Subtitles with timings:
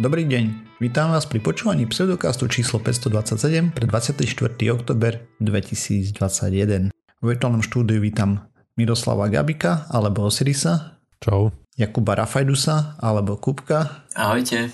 [0.00, 4.24] Dobrý deň, vítam vás pri počúvaní pseudokastu číslo 527 pre 24.
[4.72, 6.88] oktober 2021.
[6.88, 8.48] V virtuálnom štúdiu vítam
[8.80, 10.96] Miroslava Gabika alebo Osirisa.
[11.20, 11.52] Čau.
[11.76, 14.08] Jakuba Rafajdusa alebo Kupka.
[14.16, 14.72] Ahojte.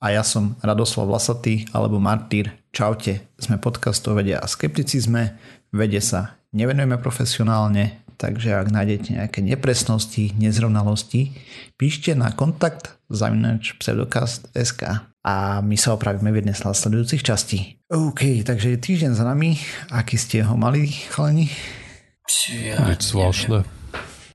[0.00, 2.56] A ja som Radoslav Lasatý alebo Martýr.
[2.72, 3.28] Čaute.
[3.36, 5.36] Sme podcast o vede a skepticizme.
[5.68, 11.36] Vede sa nevenujeme profesionálne, takže ak nájdete nejaké nepresnosti, nezrovnalosti,
[11.76, 17.76] píšte na kontakt zavinač pseudokast.sk a my sa opravíme v jednej z nasledujúcich častí.
[17.92, 19.60] OK, takže je týždeň za nami.
[19.92, 21.52] Aký ste ho mali, chalani?
[22.48, 23.62] Ja zvláštne.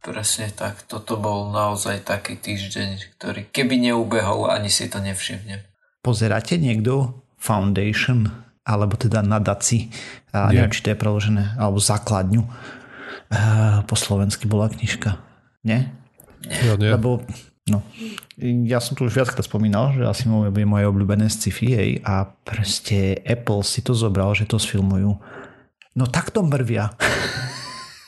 [0.01, 0.87] Presne tak.
[0.89, 5.61] Toto bol naozaj taký týždeň, ktorý keby neubehol, ani si to nevšimnem.
[6.01, 8.31] Pozeráte niekto Foundation,
[8.71, 9.91] alebo teda nadaci,
[10.31, 10.63] a Nie.
[10.63, 12.43] neviem, či to je preložené, alebo základňu.
[13.31, 13.39] A
[13.83, 15.19] po slovensky bola knižka.
[15.67, 15.91] Nie?
[16.47, 16.89] Ja nie.
[16.89, 17.21] Lebo,
[17.67, 17.83] no,
[18.41, 22.25] ja som tu už viackrát spomínal, že asi moje, je moje obľúbené sci-fi, hej, a
[22.25, 25.19] proste Apple si to zobral, že to sfilmujú.
[25.91, 26.95] No takto mrvia.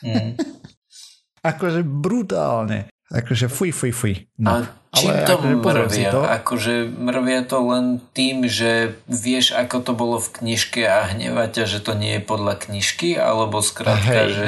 [0.02, 0.40] Mm.
[1.52, 2.88] akože brutálne.
[3.14, 4.14] Akože fuj, fuj, fuj.
[4.36, 4.66] No.
[4.66, 6.10] A čím to akože mrvia?
[6.10, 6.22] to.
[6.22, 8.72] Akože mrvia to len tým, že
[9.06, 13.14] vieš, ako to bolo v knižke a hneva ťa, že to nie je podľa knižky,
[13.16, 14.30] alebo skrátka, Hej.
[14.30, 14.48] že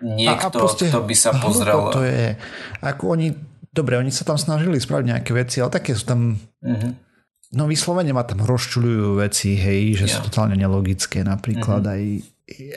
[0.00, 1.88] niekto, kto by sa pozrel.
[1.90, 2.36] to je.
[2.80, 3.32] Ako oni,
[3.66, 7.00] dobre, oni sa tam snažili spraviť nejaké veci, ale také sú tam Mhm.
[7.54, 10.26] No vyslovene ma tam rozčuľujú veci, hej, že sú Ja.
[10.26, 11.22] totálne nelogické.
[11.22, 11.92] Napríklad Mhm.
[11.92, 12.02] aj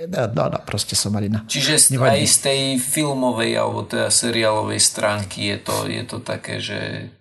[0.07, 1.43] no, no, no, proste somarina.
[1.43, 2.23] Čiže z- Nevadí.
[2.23, 7.11] aj z tej filmovej alebo teda seriálovej stránky je to, je to také, že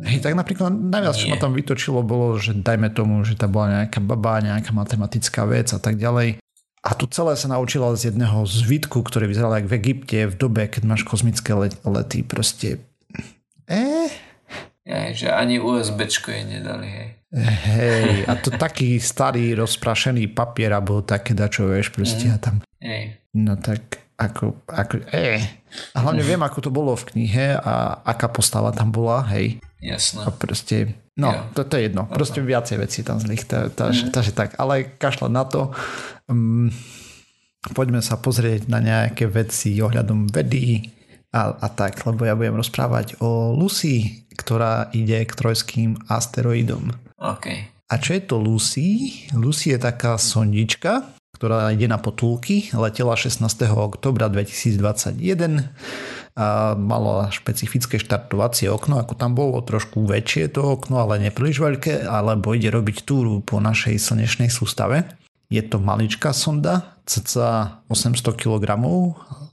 [0.00, 1.36] Hej, tak napríklad najviac, čo Nie.
[1.36, 5.72] ma tam vytočilo, bolo, že dajme tomu, že tam bola nejaká baba, nejaká matematická vec
[5.72, 6.40] a tak ďalej.
[6.80, 10.64] A tu celé sa naučila z jedného zvitku, ktorý vyzeral jak v Egypte v dobe,
[10.72, 12.24] keď máš kozmické let- lety.
[12.24, 12.80] Proste...
[13.68, 14.08] Eh,
[14.88, 16.88] aj, že ani USBčko jej nedali.
[16.88, 17.08] Hej.
[17.34, 22.60] Hej, a to taký starý rozprašený papier, alebo také dačo, vieš, proste a tam.
[23.30, 25.40] No tak ako, ako eh.
[25.94, 29.62] A hlavne viem, ako to bolo v knihe a aká postava tam bola, hej.
[29.80, 30.26] Jasné.
[30.26, 30.76] A proste,
[31.16, 31.40] no, Jo.
[31.56, 32.04] to, to je jedno.
[32.04, 33.46] Proste viacej vecí tam zlých.
[33.46, 33.70] tá-
[34.12, 35.70] Takže tak, ale kašľať na to.
[36.28, 36.68] Um,
[37.72, 40.90] poďme sa pozrieť na nejaké veci ohľadom vedy
[41.32, 46.92] a, a tak, lebo ja budem rozprávať o Lucy, ktorá ide k trojským asteroidom.
[47.20, 47.46] OK.
[47.90, 49.12] A čo je to Lucy?
[49.36, 53.44] Lucy je taká sondička, ktorá ide na potulky, letela 16.
[53.76, 55.68] oktobra 2021
[56.38, 62.06] a mala špecifické štartovacie okno, ako tam bolo trošku väčšie to okno, ale nepríliš veľké,
[62.06, 65.10] alebo ide robiť túru po našej slnečnej sústave.
[65.50, 68.78] Je to maličká sonda, cca 800 kg,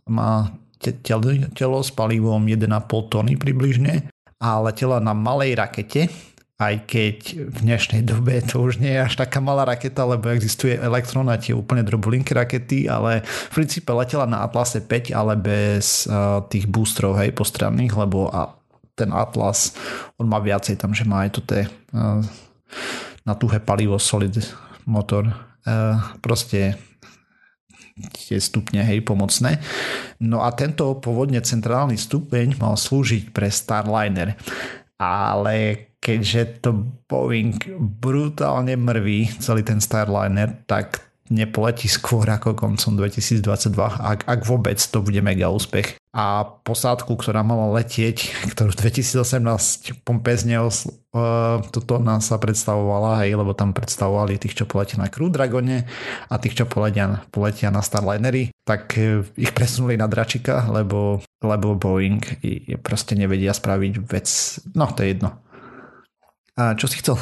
[0.05, 4.05] má te- telo, telo s palivom 1,5 tony približne
[4.37, 6.13] a letela na malej rakete,
[6.57, 7.17] aj keď
[7.53, 11.37] v dnešnej dobe to už nie je až taká malá raketa, lebo existuje elektrón a
[11.37, 16.65] tie úplne drobulinky rakety, ale v princípe letela na Atlase 5, ale bez uh, tých
[16.65, 18.57] boostrov, hej, postranných, lebo a
[18.97, 19.77] ten Atlas,
[20.17, 22.25] on má viacej tam, že má aj to té, uh,
[23.21, 24.33] na tuhé palivo solid
[24.89, 25.29] motor.
[25.61, 26.73] Uh, proste
[28.17, 29.61] tie stupne, hej, pomocné.
[30.17, 34.33] No a tento pôvodne centrálny stupeň mal slúžiť pre Starliner.
[34.97, 36.71] Ale keďže to
[37.09, 43.43] Boeing brutálne mrví celý ten Starliner, tak nepoletí skôr ako koncom 2022,
[43.99, 45.99] ak, ak vôbec to bude mega úspech.
[46.15, 53.37] A posádku, ktorá mala letieť, ktorú 2018 pompezne os, uh, toto nás sa predstavovala, hej,
[53.37, 55.85] lebo tam predstavovali tých, čo poletia na Crew Dragone
[56.31, 61.77] a tých, čo poletia, poletia na Starlinery, tak eh, ich presunuli na Dračika, lebo, lebo
[61.77, 62.23] Boeing
[62.81, 64.27] proste nevedia spraviť vec.
[64.73, 65.46] No, to je jedno.
[66.57, 67.15] A čo si chcel?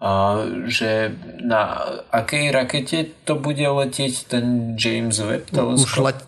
[0.00, 1.78] A že na
[2.10, 6.04] akej rakete to bude letieť ten James Webb Už teleskop?
[6.04, 6.18] let,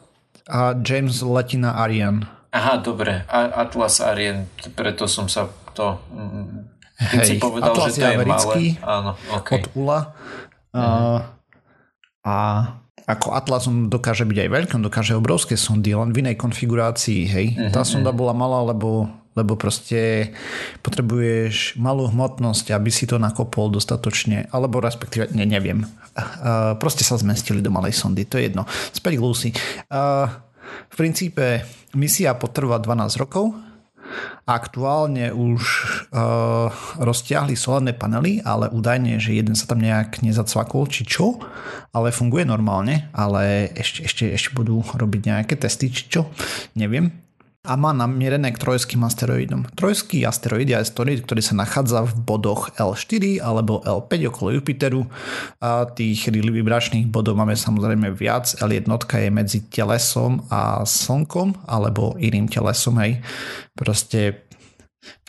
[0.47, 2.23] a James letí na Ariane.
[2.53, 3.25] Aha, dobre.
[3.27, 4.45] A Atlas Arien,
[4.77, 5.97] preto som sa to...
[6.13, 6.69] mm,
[7.01, 8.87] Keď Hej, si povedal, Atlas že to je americký, malé.
[8.87, 9.49] Áno, OK.
[9.57, 10.01] od ULA.
[10.77, 10.85] A,
[12.23, 12.35] a
[13.09, 17.21] ako Atlas on dokáže byť aj veľký, on dokáže obrovské sondy, len v inej konfigurácii,
[17.27, 17.47] hej.
[17.73, 20.33] Tá sonda bola malá, lebo, lebo proste
[20.85, 25.85] potrebuješ malú hmotnosť, aby si to nakopol dostatočne, alebo respektíve, ne, neviem.
[26.13, 28.69] Uh, proste sa zmestili do malej sondy, to je jedno.
[28.93, 29.49] Späť k Lucy.
[29.89, 30.29] Uh,
[30.93, 31.65] v princípe
[31.97, 33.57] misia potrvá 12 rokov,
[34.43, 35.63] Aktuálne už
[36.11, 36.69] uh,
[36.99, 41.39] roztiahli solárne panely, ale údajne, že jeden sa tam nejak nezacvakol, či čo,
[41.95, 46.27] ale funguje normálne, ale ešte, ešte, ešte budú robiť nejaké testy, či čo,
[46.75, 47.22] neviem.
[47.63, 49.71] A má namierené k trojským asteroidom.
[49.79, 55.07] Trojský asteroid je asteroid, ktorý sa nachádza v bodoch L4 alebo L5 okolo Jupiteru.
[55.63, 58.51] A tých vibračných bodov máme samozrejme viac.
[58.59, 62.99] L1 je medzi telesom a Slnkom alebo iným telesom.
[62.99, 63.23] Hej.
[63.79, 64.51] Proste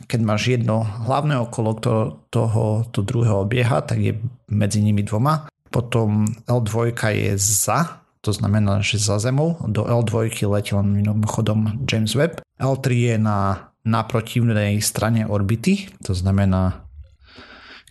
[0.09, 1.94] keď máš jedno hlavné okolo to,
[2.33, 4.18] toho to druhého obieha, tak je
[4.50, 5.50] medzi nimi dvoma.
[5.69, 12.15] Potom L2 je za to znamená, že za Zemou do L2 letí len mimochodom James
[12.15, 12.39] Webb.
[12.55, 16.87] L3 je na naprotivnej strane orbity, to znamená,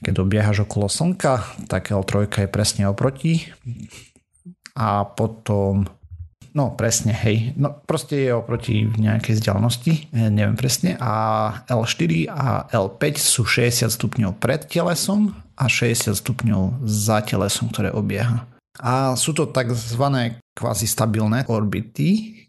[0.00, 3.52] keď obiehaš okolo Slnka, tak L3 je presne oproti
[4.73, 5.84] a potom
[6.52, 7.56] No presne, hej.
[7.56, 11.00] No proste je oproti nejakej vzdialenosti, eh, neviem presne.
[11.00, 17.88] A L4 a L5 sú 60 stupňov pred telesom a 60 stupňov za telesom, ktoré
[17.88, 18.51] obieha.
[18.81, 20.05] A sú to tzv.
[20.57, 22.41] kvázi stabilné orbity,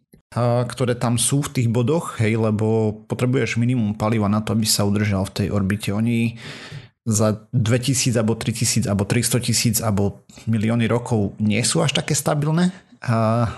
[0.68, 4.88] ktoré tam sú v tých bodoch, hej, lebo potrebuješ minimum paliva na to, aby sa
[4.88, 5.94] udržal v tej orbite.
[5.94, 6.42] Oni
[7.04, 12.72] za 2000 alebo 3000 alebo 300 tisíc alebo milióny rokov nie sú až také stabilné,
[13.04, 13.52] a,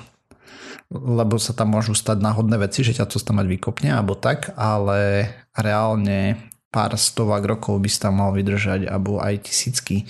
[0.90, 4.52] lebo sa tam môžu stať náhodné veci, že ťa to tam mať vykopne alebo tak,
[4.58, 10.10] ale reálne pár stovák rokov by si tam mal vydržať alebo aj tisícky.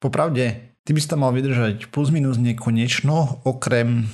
[0.00, 4.10] Popravde Ty by si tam mal vydržať plus minus nekonečno, okrem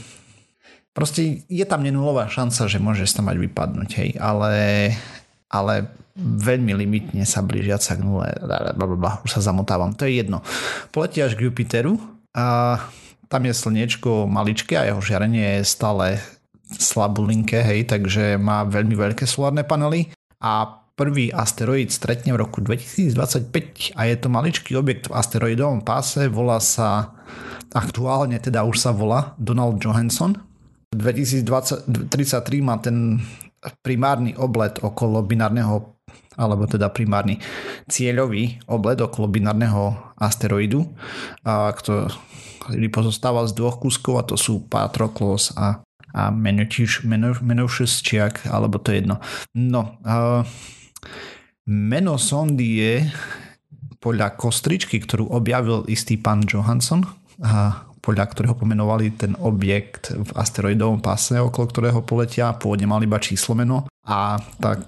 [0.92, 4.52] proste je tam nenulová šanca, že môžeš tam mať vypadnúť, hej, ale,
[5.48, 5.88] ale
[6.18, 8.28] veľmi limitne sa blížiať sa k nule,
[8.74, 10.42] blablabla, už sa zamotávam, to je jedno.
[10.90, 11.96] Poletiaš k Jupiteru
[12.34, 12.76] a
[13.30, 16.20] tam je slniečko maličké a jeho žiarenie je stále
[16.68, 20.12] slabulinké, hej, takže má veľmi veľké solárne panely
[20.42, 26.26] a Prvý asteroid stretne v roku 2025 a je to maličký objekt v asteroidovom páse,
[26.26, 27.14] volá sa,
[27.70, 30.34] aktuálne teda už sa volá Donald Johansson.
[30.90, 31.86] 2033
[32.66, 33.22] má ten
[33.86, 35.94] primárny obled okolo binárneho
[36.34, 37.38] alebo teda primárny
[37.86, 40.82] cieľový obled okolo binárneho asteroidu,
[41.46, 45.78] a ktorý pozostáva z dvoch kúskov a to sú Patroklos a,
[46.14, 49.22] a Menocious, či ak, alebo to je jedno.
[49.54, 50.42] No, uh,
[51.68, 52.94] Meno sondy je
[53.98, 57.04] podľa kostričky, ktorú objavil istý pán Johansson
[57.42, 63.20] a podľa ktorého pomenovali ten objekt v asteroidovom páse, okolo ktorého poletia, pôvodne mal iba
[63.20, 63.84] číslo meno.
[64.08, 64.80] A tá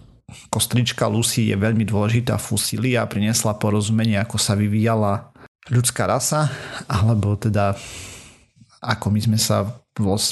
[0.48, 5.34] kostrička Lucy je veľmi dôležitá fusília a priniesla porozumenie, ako sa vyvíjala
[5.68, 6.48] ľudská rasa,
[6.88, 7.76] alebo teda
[8.80, 9.68] ako my sme sa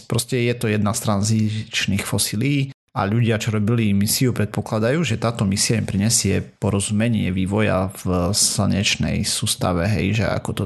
[0.08, 5.44] proste je to jedna z tranzičných fosílií a ľudia, čo robili misiu, predpokladajú, že táto
[5.44, 10.64] misia im prinesie porozumenie vývoja v slnečnej sústave, hej, že ako to,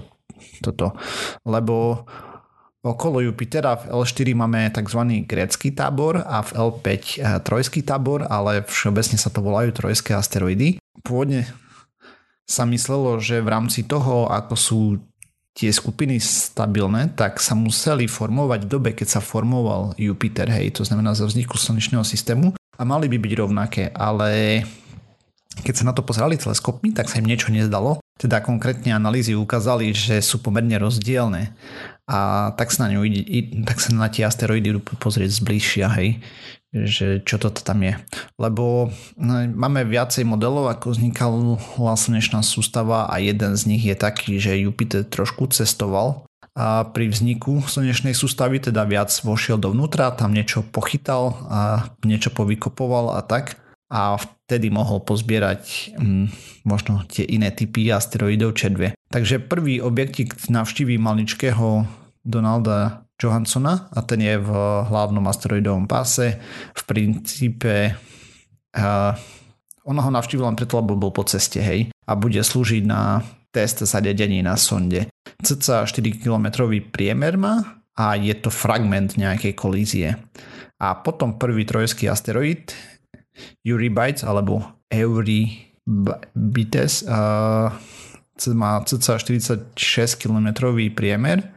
[0.63, 0.87] toto.
[1.45, 2.07] Lebo
[2.83, 5.01] okolo Jupitera v L4 máme tzv.
[5.27, 6.99] grécky tábor a v L5 eh,
[7.43, 10.83] trojský tábor, ale všeobecne sa to volajú trojské asteroidy.
[11.03, 11.47] Pôvodne
[12.43, 14.81] sa myslelo, že v rámci toho, ako sú
[15.53, 20.83] tie skupiny stabilné, tak sa museli formovať v dobe, keď sa formoval Jupiter, hej, to
[20.83, 24.65] znamená za vzniku slnečného systému a mali by byť rovnaké, ale
[25.61, 28.01] keď sa na to pozerali teleskopmi, tak sa im niečo nezdalo.
[28.17, 31.53] Teda konkrétne analýzy ukázali, že sú pomerne rozdielne
[32.09, 33.05] a tak sa na, ňu,
[33.69, 36.25] tak sa na tie asteroidy pozrieť zbližšia, hej
[36.73, 37.95] že čo toto tam je.
[38.41, 38.89] Lebo
[39.21, 41.39] no, máme viacej modelov, ako vznikala
[41.97, 47.65] slnečná sústava a jeden z nich je taký, že Jupiter trošku cestoval a pri vzniku
[47.65, 51.61] slnečnej sústavy teda viac vošiel dovnútra, tam niečo pochytal a
[52.05, 53.57] niečo povykopoval a tak
[53.93, 56.29] a vtedy mohol pozbierať hm,
[56.65, 58.97] možno tie iné typy asteroidov čedve.
[59.13, 61.85] Takže prvý objektik navštíví maličkého
[62.25, 64.51] Donalda Johanssona a ten je v
[64.91, 66.43] hlavnom asteroidovom páse.
[66.75, 67.95] V princípe
[68.75, 69.13] uh,
[69.83, 73.83] ono ho navštívil len preto, lebo bol po ceste, hej, a bude slúžiť na test
[73.83, 75.11] zariadení na sonde.
[75.43, 80.17] Cca 4 km priemer má a je to fragment nejakej kolízie.
[80.83, 82.75] A potom prvý trojský asteroid
[83.63, 85.35] Eurybites alebo Eurybites
[87.07, 87.71] uh,
[88.51, 89.79] má cca 46
[90.19, 91.53] km priemer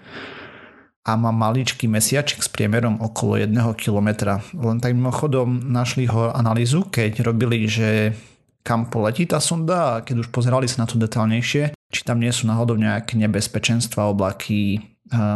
[1.06, 4.42] a má maličký mesiačik s priemerom okolo 1 km.
[4.58, 8.18] Len tak mimochodom našli ho analýzu, keď robili, že
[8.66, 12.34] kam poletí tá sonda a keď už pozerali sa na to detálnejšie, či tam nie
[12.34, 14.82] sú náhodou nejaké nebezpečenstva, oblaky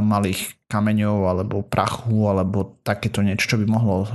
[0.02, 4.10] malých kameňov alebo prachu alebo takéto niečo, čo by mohlo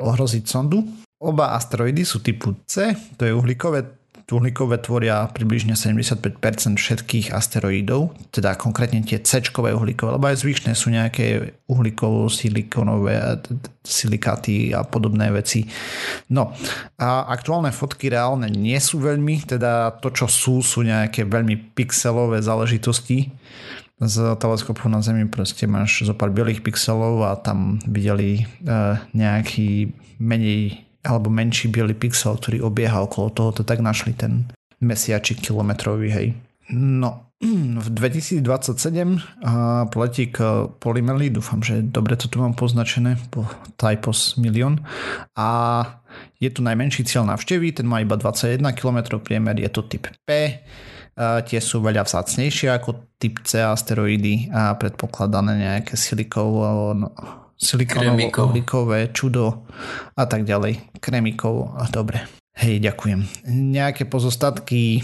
[0.00, 0.80] ohroziť sondu.
[1.20, 6.42] Oba asteroidy sú typu C, to je uhlíkové uhlíkové tvoria približne 75%
[6.74, 13.38] všetkých asteroidov, teda konkrétne tie c uhlíkové, lebo aj zvyšné sú nejaké uhlíkovo-silikonové
[13.86, 15.70] silikáty a podobné veci.
[16.34, 16.50] No
[16.98, 22.42] a aktuálne fotky reálne nie sú veľmi, teda to čo sú, sú nejaké veľmi pixelové
[22.42, 23.30] záležitosti,
[23.96, 29.88] z teleskopu na Zemi proste máš zo pár bielých pixelov a tam videli uh, nejaký
[30.20, 34.50] menej alebo menší biely pixel, ktorý obieha okolo toho, to tak našli ten
[34.82, 36.26] mesiačik kilometrový, hej.
[36.74, 37.30] No,
[37.84, 43.46] v 2027 uh, letí k Polymeli, dúfam, že dobre to tu mám poznačené po
[43.78, 44.82] Typos milión
[45.38, 45.48] a
[46.42, 50.60] je tu najmenší cieľ návštevy, ten má iba 21 km priemer, je to typ P
[51.16, 56.92] tie sú veľa vzácnejšie ako typ C asteroidy a predpokladané nejaké silikovo,
[57.56, 59.64] no, silikonovo-uhlíkové čudo
[60.12, 61.00] a tak ďalej.
[61.00, 62.28] Kremikov, dobre.
[62.56, 63.48] Hej, ďakujem.
[63.52, 65.00] Nejaké pozostatky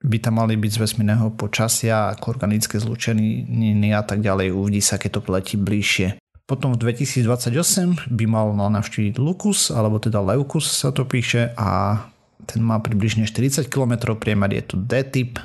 [0.00, 4.54] by tam mali byť z vesmírneho počasia, ako organické zlúčeniny a tak ďalej.
[4.54, 6.16] Uvidí sa, keď to letí bližšie.
[6.48, 12.00] Potom v 2028 by mal navštíviť Lucus, alebo teda Leucus sa to píše a
[12.42, 15.38] ten má približne 40 km, priemer je tu D-typ.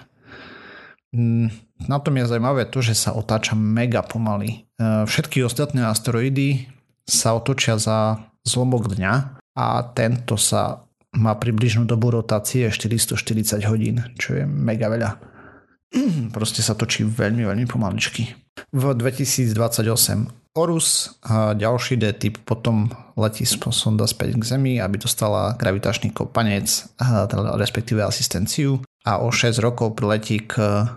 [1.84, 4.64] Na tom je zaujímavé to, že sa otáča mega pomaly.
[4.80, 6.72] E, všetky ostatné asteroidy
[7.04, 9.14] sa otočia za zlomok dňa
[9.60, 15.20] a tento sa má približnú dobu rotácie 440 hodín, čo je mega veľa.
[16.36, 18.32] Proste sa točí veľmi, veľmi pomaličky.
[18.72, 22.88] V 2028 Orus a ďalší D-typ potom
[23.20, 29.60] letí sonda späť k Zemi, aby dostala gravitačný kopanec, teda respektíve asistenciu a o 6
[29.60, 30.88] rokov priletí k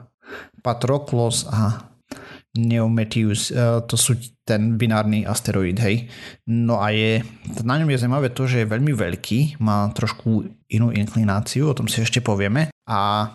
[0.62, 1.88] Patroklos a
[2.58, 3.52] Neometius,
[3.86, 6.08] to sú ten binárny asteroid, hej.
[6.48, 7.22] No a je,
[7.62, 11.86] na ňom je zaujímavé to, že je veľmi veľký, má trošku inú inklináciu, o tom
[11.86, 13.30] si ešte povieme a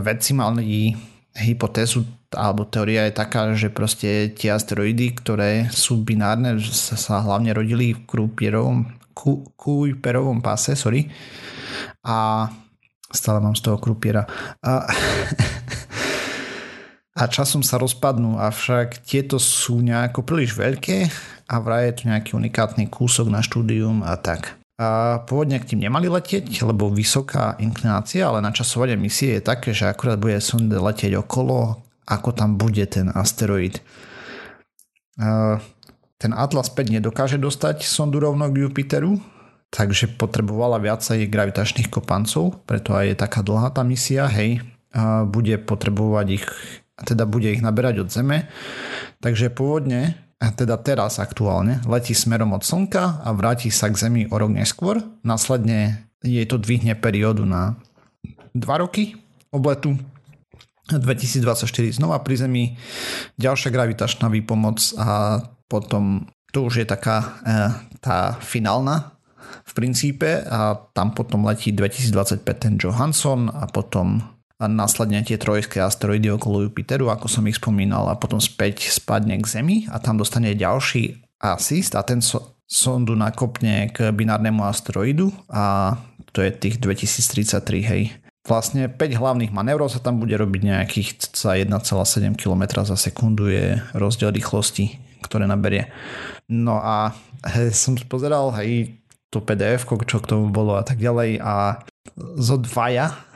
[0.00, 0.96] vedci mali
[1.34, 7.54] hypotézu alebo teória je taká, že proste tie asteroidy, ktoré sú binárne, sa, sa hlavne
[7.54, 8.90] rodili v Kuiperovom,
[9.54, 11.06] Kuiperovom páse, sorry.
[12.02, 12.50] A
[13.06, 14.26] stále mám z toho Krupiera.
[14.60, 14.90] A,
[17.14, 21.06] a časom sa rozpadnú, avšak tieto sú nejako príliš veľké
[21.46, 24.58] a vraj je to nejaký unikátny kúsok na štúdium a tak.
[24.74, 29.86] A pôvodne k tým nemali letieť, lebo vysoká inklinácia, ale načasovanie misie je také, že
[29.86, 33.78] akurát bude sonde letieť okolo, ako tam bude ten asteroid.
[36.18, 39.22] Ten Atlas 5 nedokáže dostať sondu rovno k Jupiteru,
[39.70, 44.66] takže potrebovala viacej gravitačných kopancov, preto aj je taká dlhá tá misia, hej,
[45.30, 46.46] bude potrebovať ich,
[47.02, 48.46] teda bude ich naberať od Zeme.
[49.18, 54.36] Takže pôvodne teda teraz aktuálne, letí smerom od Slnka a vráti sa k Zemi o
[54.36, 55.00] rok neskôr.
[55.24, 57.80] Následne jej to dvihne periódu na
[58.52, 59.16] 2 roky
[59.48, 59.96] obletu
[60.92, 61.64] 2024
[61.96, 62.64] znova pri Zemi,
[63.40, 67.26] ďalšia gravitačná výpomoc a potom to už je taká e,
[68.04, 69.16] tá finálna
[69.64, 74.20] v princípe a tam potom letí 2025 ten Johansson a potom
[74.62, 79.34] a následne tie trojské asteroidy okolo Jupiteru, ako som ich spomínal, a potom späť spadne
[79.42, 85.34] k Zemi a tam dostane ďalší asist a ten so, sondu nakopne k binárnemu asteroidu
[85.50, 85.98] a
[86.30, 88.02] to je tých 2033, hej.
[88.44, 94.34] Vlastne 5 hlavných manévrov sa tam bude robiť nejakých 1,7 km za sekundu je rozdiel
[94.34, 95.88] rýchlosti, ktoré naberie.
[96.46, 97.16] No a
[97.56, 99.00] hej, som pozeral hej,
[99.34, 101.82] to PDF, čo k tomu bolo a tak ďalej a
[102.38, 103.33] zo dvaja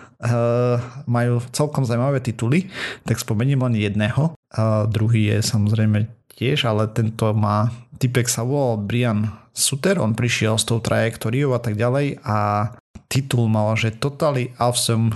[1.07, 2.67] majú celkom zaujímavé tituly,
[3.07, 4.35] tak spomeniem len jedného.
[4.51, 7.71] Uh, druhý je samozrejme tiež, ale tento má
[8.03, 12.71] typek sa volal Brian Suter, on prišiel s tou trajektóriou a tak ďalej a
[13.11, 15.15] titul mal, že Totally Awesome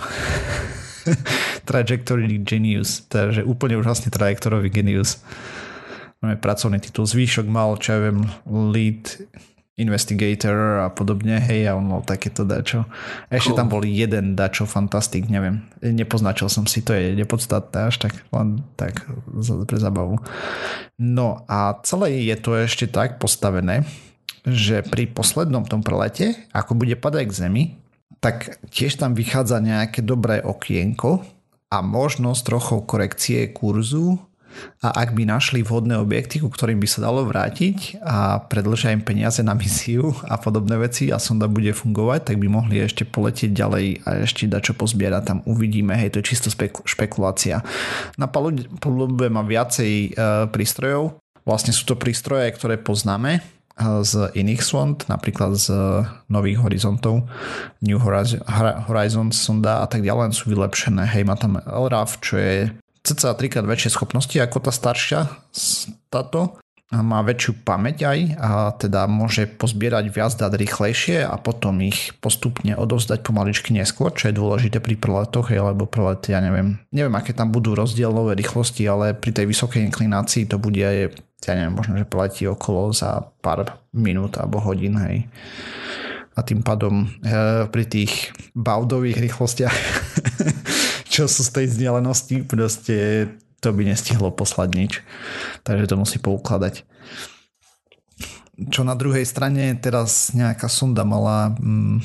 [1.68, 5.22] Trajectory Genius, takže úplne úžasný trajektorový genius.
[6.22, 9.18] Máme pracovný titul, zvýšok mal, čo ja viem, lead
[9.80, 12.84] Investigator a podobne, hej, a on mal takéto dačo.
[13.32, 13.58] Ešte cool.
[13.58, 18.60] tam bol jeden dačo fantastik, neviem, nepoznačil som si, to je nepodstatné až tak, len
[18.76, 19.08] tak
[19.64, 20.20] pre zabavu.
[21.00, 23.88] No a celé je to ešte tak postavené,
[24.44, 27.64] že pri poslednom tom prelete, ako bude padať k zemi,
[28.20, 31.24] tak tiež tam vychádza nejaké dobré okienko
[31.72, 34.20] a možnosť trochou korekcie kurzu
[34.82, 39.02] a ak by našli vhodné objekty, ku ktorým by sa dalo vrátiť a predlžia im
[39.02, 43.50] peniaze na misiu a podobné veci a sonda bude fungovať, tak by mohli ešte poletieť
[43.54, 45.22] ďalej a ešte dať čo pozbierať.
[45.22, 46.50] Tam uvidíme, hej, to je čisto
[46.84, 47.62] špekulácia.
[48.18, 50.08] Na palube má viacej e,
[50.50, 53.42] prístrojov, vlastne sú to prístroje, ktoré poznáme
[53.80, 55.72] z iných sond, napríklad z
[56.28, 57.24] nových horizontov,
[57.80, 61.08] New Horizons sonda a tak ďalej, sú vylepšené.
[61.08, 62.68] Hej, má tam LRAF, čo je
[63.02, 65.26] cca 3 krát väčšie schopnosti ako tá staršia
[66.10, 66.62] táto
[67.00, 72.76] má väčšiu pamäť aj a teda môže pozbierať viac dát rýchlejšie a potom ich postupne
[72.76, 77.48] odovzdať pomaličky neskôr, čo je dôležité pri preletoch, alebo prelet, ja neviem, neviem aké tam
[77.48, 81.16] budú rozdielové rýchlosti, ale pri tej vysokej inklinácii to bude aj,
[81.48, 85.24] ja neviem, možno, že preletí okolo za pár minút alebo hodín, hej.
[86.32, 89.76] A tým pádom e, pri tých baudových rýchlostiach,
[91.12, 93.28] čo sú z tej vzdialenosti, proste
[93.60, 94.92] to by nestihlo poslať nič.
[95.60, 96.88] Takže to musí poukladať.
[98.72, 102.00] Čo na druhej strane teraz nejaká sonda mala mm,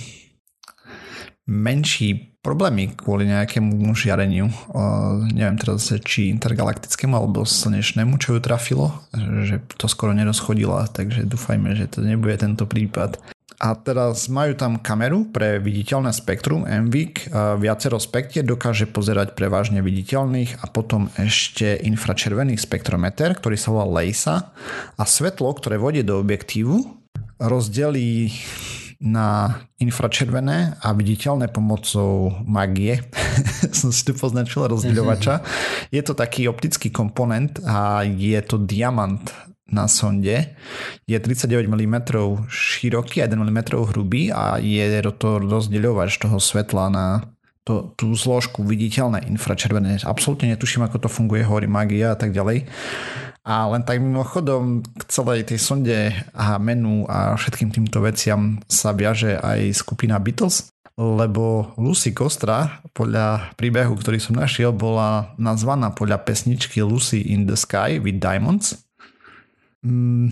[1.48, 4.48] menší problémy kvôli nejakému žiareniu.
[4.72, 4.82] O,
[5.28, 9.04] neviem teraz, či intergalaktickému alebo slnečnému, čo ju trafilo,
[9.44, 13.20] že to skoro nerozchodila, takže dúfajme, že to nebude tento prípad.
[13.58, 17.34] A teraz majú tam kameru pre viditeľné spektrum MVIC.
[17.58, 24.54] Viacero spektier dokáže pozerať prevažne viditeľných a potom ešte infračervený spektrometer, ktorý sa volá LASA
[24.94, 26.86] a svetlo, ktoré vodie do objektívu,
[27.42, 28.30] rozdelí
[29.02, 33.02] na infračervené a viditeľné pomocou magie.
[33.78, 35.42] Som si tu poznačil rozdeľovača.
[35.94, 39.34] Je to taký optický komponent a je to diamant
[39.72, 40.56] na sonde
[41.08, 41.96] je 39 mm
[42.48, 43.60] široký a 1 mm
[43.92, 44.84] hrubý a je
[45.20, 47.08] to rozdeľovač toho svetla na
[47.68, 50.00] to, tú zložku viditeľné infračervené.
[50.08, 52.64] Absolútne netuším, ako to funguje, hovorí magia a tak ďalej.
[53.48, 56.00] A len tak mimochodom k celej tej sonde
[56.36, 63.56] a menu a všetkým týmto veciam sa viaže aj skupina Beatles, lebo Lucy Kostra podľa
[63.60, 68.87] príbehu, ktorý som našiel, bola nazvaná podľa pesničky Lucy in the Sky with Diamonds
[69.88, 70.27] mm,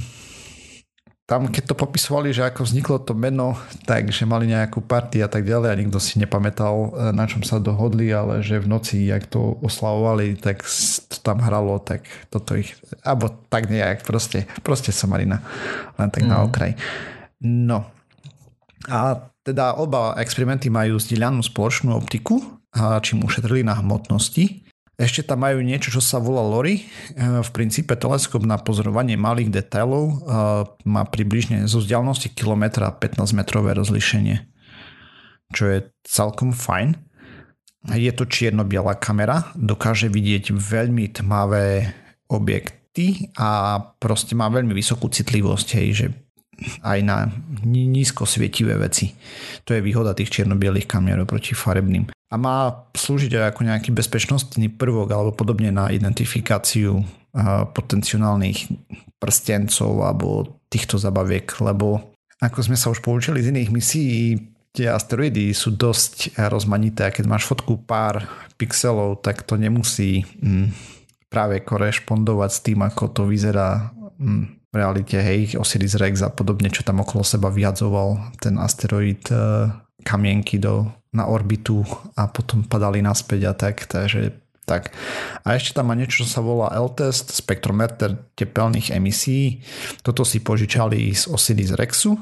[1.26, 3.58] tam keď to popisovali, že ako vzniklo to meno,
[3.90, 7.58] takže mali nejakú party a tak ďalej a nikto si nepamätal, e, na čom sa
[7.58, 10.62] dohodli, ale že v noci, jak to oslavovali, tak
[11.10, 15.42] to tam hralo, tak toto ich, alebo tak nejak, proste, proste Samarina,
[15.98, 16.30] len tak mm.
[16.30, 16.46] na mhm.
[16.46, 16.72] okraj.
[17.42, 17.90] No.
[18.86, 22.38] A teda oba experimenty majú zdieľanú spoločnú optiku,
[23.02, 24.65] čím ušetrili na hmotnosti
[24.96, 26.76] ešte tam majú niečo, čo sa volá LORI.
[26.80, 26.84] E,
[27.44, 30.16] v princípe teleskop na pozorovanie malých detailov e,
[30.88, 34.48] má približne zo vzdialenosti kilometra 15 metrové rozlišenie,
[35.52, 35.78] čo je
[36.08, 36.96] celkom fajn.
[37.92, 41.92] Je to čierno-biela kamera, dokáže vidieť veľmi tmavé
[42.32, 46.08] objekty a proste má veľmi vysokú citlivosť, hej, že
[46.82, 47.28] aj na
[47.68, 49.12] nízko svietivé veci.
[49.68, 54.68] To je výhoda tých čierno-bielých kamier proti farebným a má slúžiť aj ako nejaký bezpečnostný
[54.76, 57.00] prvok alebo podobne na identifikáciu
[57.72, 58.76] potenciálnych
[59.16, 62.12] prstencov alebo týchto zabaviek, lebo
[62.44, 64.36] ako sme sa už poučili z iných misií,
[64.76, 68.28] tie asteroidy sú dosť rozmanité a keď máš fotku pár
[68.60, 70.76] pixelov, tak to nemusí mm,
[71.32, 76.68] práve korešpondovať s tým, ako to vyzerá mm, v realite, hej, Osiris Rex a podobne,
[76.68, 79.72] čo tam okolo seba vyjadzoval ten asteroid e,
[80.06, 81.82] kamienky do na orbitu
[82.14, 84.92] a potom padali naspäť a tak, takže tak.
[85.46, 89.62] A ešte tam má niečo, čo sa volá L-test, spektrometer tepelných emisí.
[90.02, 92.18] Toto si požičali z Osiris Rexu.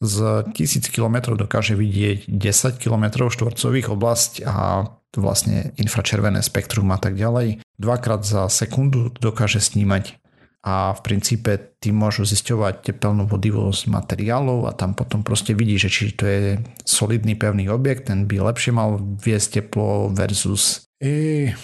[0.00, 7.16] Z 1000 km dokáže vidieť 10 km štvorcových oblasť a vlastne infračervené spektrum a tak
[7.16, 7.64] ďalej.
[7.80, 10.19] Dvakrát za sekundu dokáže snímať
[10.60, 15.88] a v princípe ty môžu zisťovať tepelnú vodivosť materiálov a tam potom proste vidí, že
[15.88, 21.56] či to je solidný pevný objekt, ten by lepšie mal viesť teplo versus e,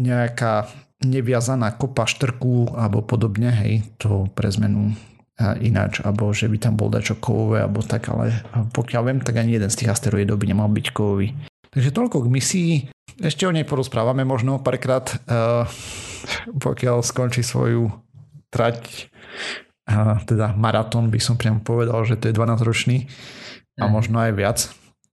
[0.00, 0.72] nejaká
[1.04, 4.96] neviazaná kopa štrku alebo podobne, hej, to pre zmenu
[5.60, 8.44] ináč, alebo že by tam bol dačo kovové, alebo tak, ale
[8.76, 11.32] pokiaľ viem, tak ani jeden z tých asteroidov by nemal byť kovový.
[11.70, 12.72] Takže toľko k misii.
[13.20, 15.64] Ešte o nej porozprávame možno párkrát, uh,
[16.60, 17.88] pokiaľ skončí svoju
[18.50, 19.10] trať,
[19.90, 23.10] a teda maratón by som priamo povedal, že to je 12 ročný
[23.74, 24.58] a možno aj viac.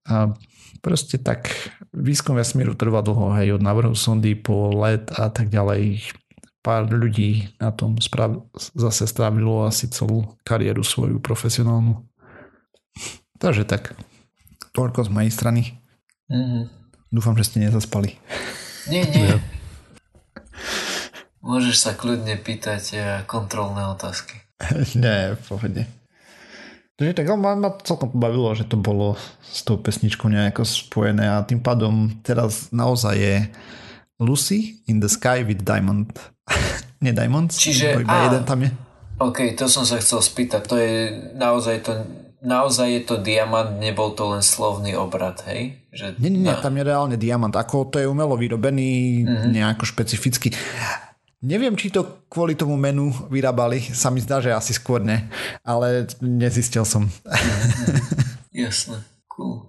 [0.05, 0.37] A
[0.85, 1.49] proste tak
[1.89, 6.13] výskum vesmíru trvá dlho, hej, od návrhu sondy po let a tak ďalej.
[6.61, 8.43] Pár ľudí na tom sprav-
[8.75, 12.03] zase strávilo asi celú kariéru svoju profesionálnu.
[13.41, 13.95] Takže tak.
[14.75, 15.61] Toľko z mojej strany.
[16.27, 16.63] Mm-hmm.
[17.07, 18.19] Dúfam, že ste nezaspali.
[18.91, 19.31] Nie, nie.
[21.47, 24.35] Môžeš sa kľudne pýtať eh, kontrolné otázky.
[24.99, 25.81] Nie, v pohode.
[26.97, 31.45] Takže tak ma, ma celkom pobavilo, že to bolo s tou pesničkou nejako spojené a
[31.45, 33.35] tým pádom teraz naozaj je
[34.17, 36.09] Lucy in the Sky with Diamond.
[37.05, 38.73] Nie Diamonds, Čiže, iba a, jeden tam je.
[39.21, 40.61] OK, to som sa chcel spýtať.
[40.65, 40.93] To je
[41.37, 41.91] naozaj to
[42.41, 45.77] naozaj je to diamant, nebol to len slovný obrad, hej?
[45.89, 47.53] Že nie, nie, nie, tam je reálne diamant.
[47.53, 49.51] Ako to je umelo vyrobený, mm-hmm.
[49.53, 50.53] nejako špecificky.
[51.37, 55.29] Neviem, či to kvôli tomu menu vyrábali, sa mi zdá, že asi skôr ne,
[55.61, 57.05] ale nezistil som.
[58.57, 59.61] Jasné, cool.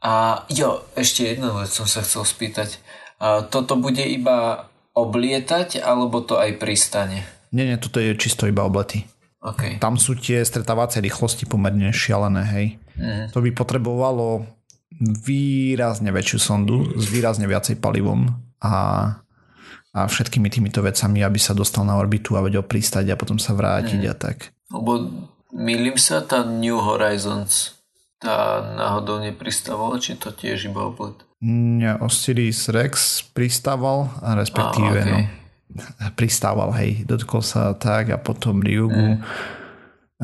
[0.00, 2.80] A jo, ešte jednu vec som sa chcel spýtať.
[3.20, 7.28] A toto bude iba oblietať, alebo to aj pristane?
[7.52, 9.04] Nie, nie, toto je čisto iba oblety.
[9.44, 9.76] Okay.
[9.76, 12.66] Tam sú tie stretávacie rýchlosti pomerne šialené, hej.
[12.96, 13.28] Mm.
[13.36, 14.48] To by potrebovalo
[15.00, 18.72] výrazne väčšiu sondu s výrazne viacej palivom a,
[19.94, 23.54] a všetkými týmito vecami, aby sa dostal na orbitu a vedel pristať a potom sa
[23.54, 24.10] vrátiť mm.
[24.10, 24.50] a tak.
[24.74, 25.06] Lebo
[25.54, 27.74] milím sa, tá New Horizons
[28.24, 31.14] tá náhodou nepristával, či to tiež iba oblet?
[31.44, 35.12] Nie, Osiris Rex pristával, respektíve ah, okay.
[35.12, 35.18] no,
[36.18, 39.20] pristával, hej, dotkol sa tak a potom Ryugu.
[39.20, 39.22] Mm.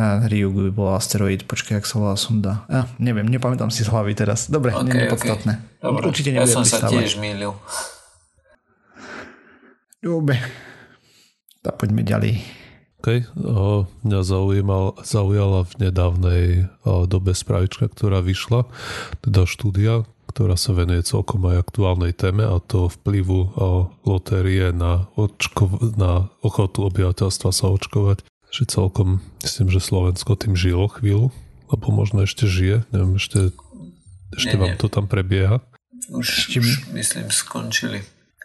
[0.01, 2.65] A Ryugu by bol asteroid, počkaj, jak sa volá sonda.
[2.73, 4.49] Ja, neviem, nepamätám si z hlavy teraz.
[4.49, 5.53] Dobre, okay, nie je podstatné.
[5.61, 5.85] Okay.
[5.85, 6.03] Dobre.
[6.09, 6.89] Určite ja som pristávať.
[6.89, 7.53] sa tiež mýlil.
[10.01, 10.41] Dobre.
[11.61, 12.41] Tak poďme ďalej.
[13.01, 18.69] OK, o, mňa zaujímal, zaujala v nedávnej o, dobe spravička, ktorá vyšla,
[19.25, 23.57] teda štúdia, ktorá sa venuje celkom aj aktuálnej téme a to vplyvu
[24.05, 28.23] lotérie na, očko, na ochotu obyvateľstva sa očkovať.
[28.51, 29.09] Že celkom,
[29.43, 31.33] myslím, že Slovensko tým žilo chvíľu,
[31.73, 33.55] alebo možno ešte žije, neviem, ešte,
[34.35, 34.81] ešte nie, vám nie.
[34.81, 35.63] to tam prebieha.
[36.11, 38.03] Už, už myslím skončili.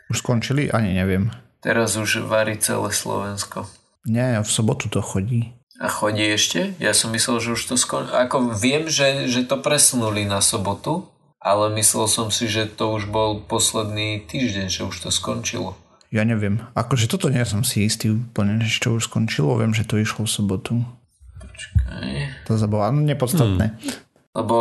[0.08, 0.70] Už skončili?
[0.70, 1.34] Ani neviem.
[1.66, 3.66] Teraz už varí celé Slovensko.
[4.06, 5.50] Nie, v sobotu to chodí.
[5.82, 6.78] A chodí ešte?
[6.78, 8.14] Ja som myslel, že už to skončilo.
[8.14, 11.10] Ako viem, že, že to presunuli na sobotu,
[11.42, 15.74] ale myslel som si, že to už bol posledný týždeň, že už to skončilo.
[16.14, 16.62] Ja neviem.
[16.78, 19.58] Akože toto nie som si istý úplne, že to už skončilo.
[19.58, 20.74] Viem, že to išlo v sobotu.
[21.42, 22.46] Počkaj.
[22.46, 23.74] To zabolo, no nepodstatné.
[23.74, 24.06] Hmm.
[24.38, 24.56] Lebo,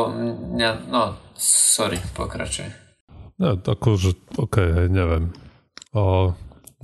[0.56, 2.72] ja, no, sorry, pokračuj.
[3.36, 5.36] No, akože, ok, neviem.
[5.92, 6.32] O,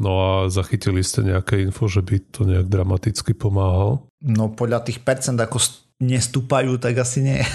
[0.00, 4.08] no a zachytili ste nejaké info, že by to nejak dramaticky pomáhal?
[4.24, 5.60] No podľa tých percent, ako
[6.00, 7.40] nestúpajú, tak asi nie.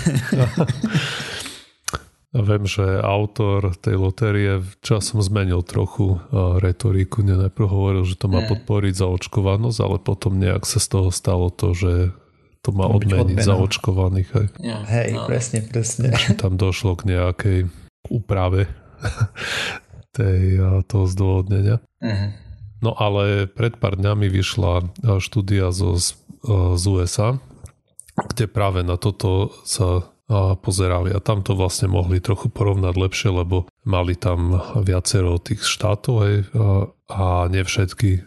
[2.35, 6.19] A viem, že autor tej lotérie časom zmenil trochu
[6.59, 7.23] retoriku.
[7.23, 11.71] Najprv hovoril, že to má podporiť zaočkovanosť, ale potom nejak sa z toho stalo to,
[11.71, 12.11] že
[12.59, 14.29] to má odmeniť zaočkovaných.
[14.35, 15.23] Hej, ja, hej no.
[15.23, 16.11] presne, presne.
[16.35, 17.59] Tam došlo k nejakej
[18.11, 18.67] úprave
[20.15, 21.83] tej, toho zdôvodnenia.
[21.99, 22.31] Uh-huh.
[22.79, 27.35] No ale pred pár dňami vyšla štúdia zo, z USA,
[28.15, 30.07] kde práve na toto sa
[30.61, 36.15] pozerali a tam to vlastne mohli trochu porovnať lepšie, lebo mali tam viacero tých štátov
[36.25, 38.25] hej, a, a ne všetky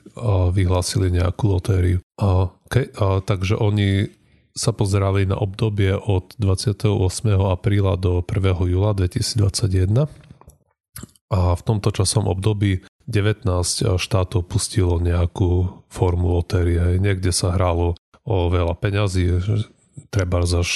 [0.54, 1.98] vyhlásili nejakú lotériu.
[2.22, 4.14] A, okay, a, takže oni
[4.54, 6.90] sa pozerali na obdobie od 28.
[7.34, 8.70] apríla do 1.
[8.70, 10.06] júla 2021
[11.28, 13.44] a v tomto časom období 19
[13.96, 17.00] štátov pustilo nejakú formu lotérie.
[17.00, 17.96] Niekde sa hralo
[18.28, 19.40] o veľa peňazí,
[20.12, 20.70] treba až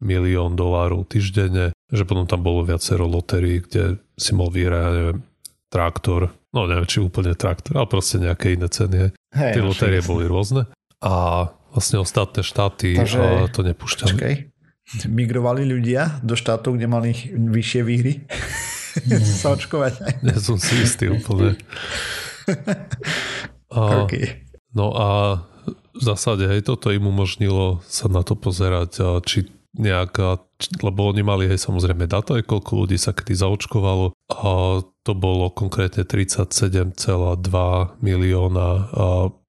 [0.00, 5.18] milión dolárov týždenne, že potom tam bolo viacero lotérií, kde si mohol vyhrať, ja neviem,
[5.68, 9.12] traktor, no neviem, či úplne traktor, ale proste nejaké iné ceny.
[9.34, 10.64] Tie lotérie boli rôzne
[11.04, 14.16] a vlastne ostatné štáty Takže, to nepúšťali.
[14.16, 14.36] Počkej.
[15.12, 18.24] Migrovali ľudia do štátov, kde mali vyššie výhry?
[19.42, 20.24] sa očkovať.
[20.24, 21.56] Nie som si istý úplne.
[23.68, 24.40] A, okay.
[24.72, 25.08] No a
[25.92, 30.40] v zásade, hej, toto im umožnilo sa na to pozerať, či nejaká,
[30.80, 34.50] lebo oni mali aj samozrejme data, koľko ľudí sa kedy zaočkovalo a
[35.04, 36.88] to bolo konkrétne 37,2
[38.00, 38.68] milióna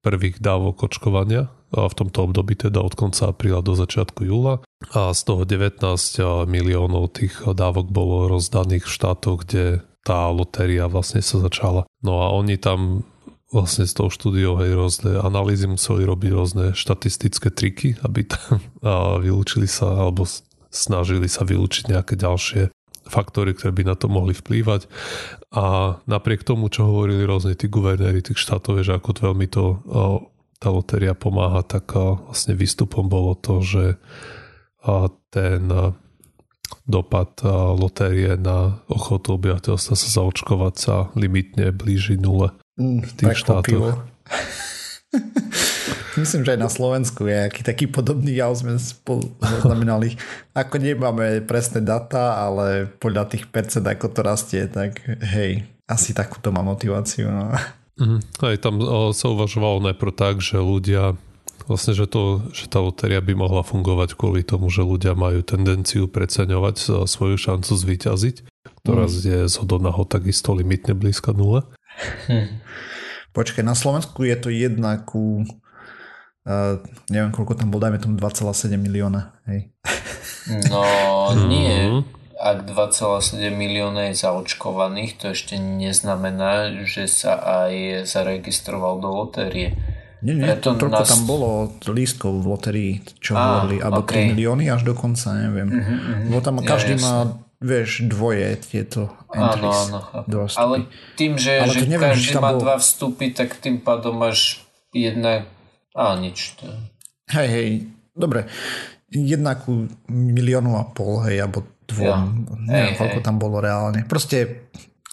[0.04, 5.20] prvých dávok očkovania v tomto období teda od konca apríla do začiatku júla a z
[5.22, 5.82] toho 19
[6.50, 11.86] miliónov tých dávok bolo rozdaných v štátoch, kde tá lotéria vlastne sa začala.
[12.02, 13.06] No a oni tam
[13.50, 19.18] vlastne s tou štúdiou hej, rôzne analýzy museli robiť rôzne štatistické triky, aby tam a
[19.18, 20.24] vylúčili sa alebo
[20.70, 22.70] snažili sa vylúčiť nejaké ďalšie
[23.10, 24.86] faktory, ktoré by na to mohli vplývať.
[25.50, 29.82] A napriek tomu, čo hovorili rôzne tí guvernéri tých štátov, že ako veľmi to
[30.60, 33.84] tá lotéria pomáha, tak vlastne výstupom bolo to, že
[35.32, 35.62] ten
[36.84, 37.32] dopad
[37.80, 42.52] lotérie na ochotu obyvateľstva sa zaočkovať sa limitne blíži nule.
[42.76, 44.04] Mm, v tých štátoch.
[46.20, 50.18] Myslím, že aj na Slovensku je aký taký podobný jav sme zaznamenali.
[50.52, 56.50] Ako nemáme presné data, ale podľa tých percent, ako to rastie, tak hej, asi takúto
[56.50, 57.30] má motiváciu.
[57.30, 57.54] No.
[58.00, 61.20] Mm, aj tam o, sa uvažovalo najprv tak, že ľudia
[61.70, 66.10] Vlastne, že, to, že tá lotéria by mohla fungovať kvôli tomu, že ľudia majú tendenciu
[66.10, 68.42] preceňovať svoju šancu zvíťaziť,
[68.82, 69.14] ktorá mm.
[69.22, 71.62] je z hodného takisto limitne blízka nule.
[72.26, 72.58] Hm.
[73.30, 75.46] Počkaj, na Slovensku je to jedna ku
[76.42, 79.38] uh, neviem koľko tam bol, dajme tomu 2,7 milióna.
[79.46, 79.70] Hej.
[80.72, 80.82] No
[81.46, 82.02] nie.
[82.40, 89.76] Ak 2,7 milióna je zaočkovaných, to ešte neznamená, že sa aj zaregistroval do lotérie.
[90.20, 91.08] Nie, nie, Preto toľko nás...
[91.08, 91.48] tam bolo
[91.84, 94.28] lístkov v loterii, čo ah, hovorili, alebo okay.
[94.28, 95.68] 3 milióny až do konca, neviem.
[95.68, 96.28] Uh-huh.
[96.32, 97.16] Lebo tam každý ja, má,
[97.60, 99.80] vieš, dvoje tieto entries.
[99.88, 100.44] Áno, áno.
[100.60, 102.60] Ale tým, že, Ale že neviem, každý má bol...
[102.60, 104.60] dva vstupy, tak tým pádom máš
[104.92, 105.48] jedna...
[105.96, 106.56] A nič.
[106.60, 106.68] To...
[107.32, 107.68] Hej, hej,
[108.12, 108.44] dobre.
[109.08, 112.06] Jedna ku miliónu a pol, hej, alebo dvom.
[112.06, 112.56] Ja.
[112.70, 113.26] Neviem, hej, koľko hej.
[113.26, 114.06] tam bolo reálne.
[114.06, 114.68] Proste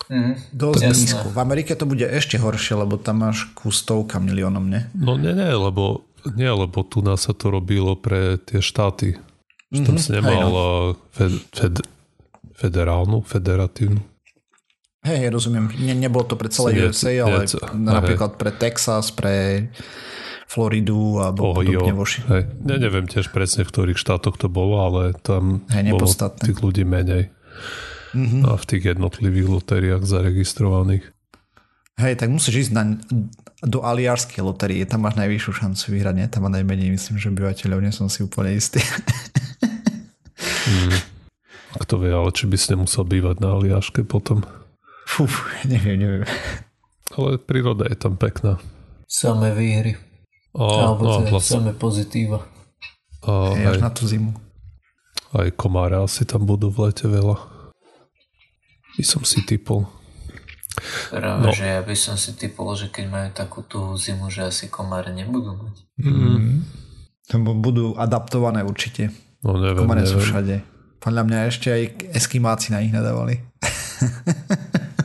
[0.07, 1.03] Mm, Dosť jasné.
[1.03, 1.25] nízko.
[1.35, 4.87] V Amerike to bude ešte horšie, lebo tam máš ku stovka miliónom, ne?
[4.95, 9.19] No nie, nie, lebo, nie, lebo tu nás sa to robilo pre tie štáty.
[9.67, 9.83] Mm-hmm.
[9.83, 10.63] Tam si nemal no.
[11.11, 11.75] fed, fed,
[12.55, 13.99] federálnu, federatívnu.
[15.03, 15.71] Hej, rozumiem.
[15.75, 19.67] Ne, nebolo to pre celé USA, ale napríklad pre Texas, pre
[20.47, 22.23] Floridu a oh, podobne voši.
[22.31, 22.43] Hej.
[22.63, 26.87] Ja neviem tiež presne, v ktorých štátoch to bolo, ale tam hej, bolo tých ľudí
[26.87, 27.27] menej
[28.15, 28.47] mm-hmm.
[28.47, 31.03] a v tých jednotlivých lotériách zaregistrovaných.
[31.97, 32.95] Hej, tak musíš ísť na,
[33.65, 36.27] do aliarskej lotérie, tam máš najvyššiu šancu vyhrať, nie?
[36.29, 38.79] Tam má najmenej, myslím, že obyvateľov, nie som si úplne istý.
[40.69, 40.93] mm.
[41.83, 44.45] Kto vie, ale či by si nemusel bývať na aliaške potom?
[45.09, 45.25] Fú,
[45.65, 46.25] neviem, neviem.
[47.17, 48.61] Ale príroda je tam pekná.
[49.09, 50.06] Samé výhry.
[50.57, 51.61] Alebo no, vlastne.
[51.61, 52.41] samé pozitíva.
[53.21, 54.33] A, aj, až na tú zimu.
[55.37, 57.57] Aj komáre asi tam budú v lete veľa
[58.97, 59.85] by som si typol.
[61.13, 61.53] Práve, no.
[61.53, 65.13] že ja by som si typol, že keď majú takú tú zimu, že asi komáre
[65.13, 65.75] nebudú mať.
[66.01, 66.65] Mm.
[67.29, 69.13] To budú adaptované určite.
[69.45, 70.13] No neviem, Komáre neviem.
[70.17, 70.55] sú všade.
[70.97, 71.83] Podľa mňa ešte aj
[72.17, 73.37] eskimáci na nich nadávali.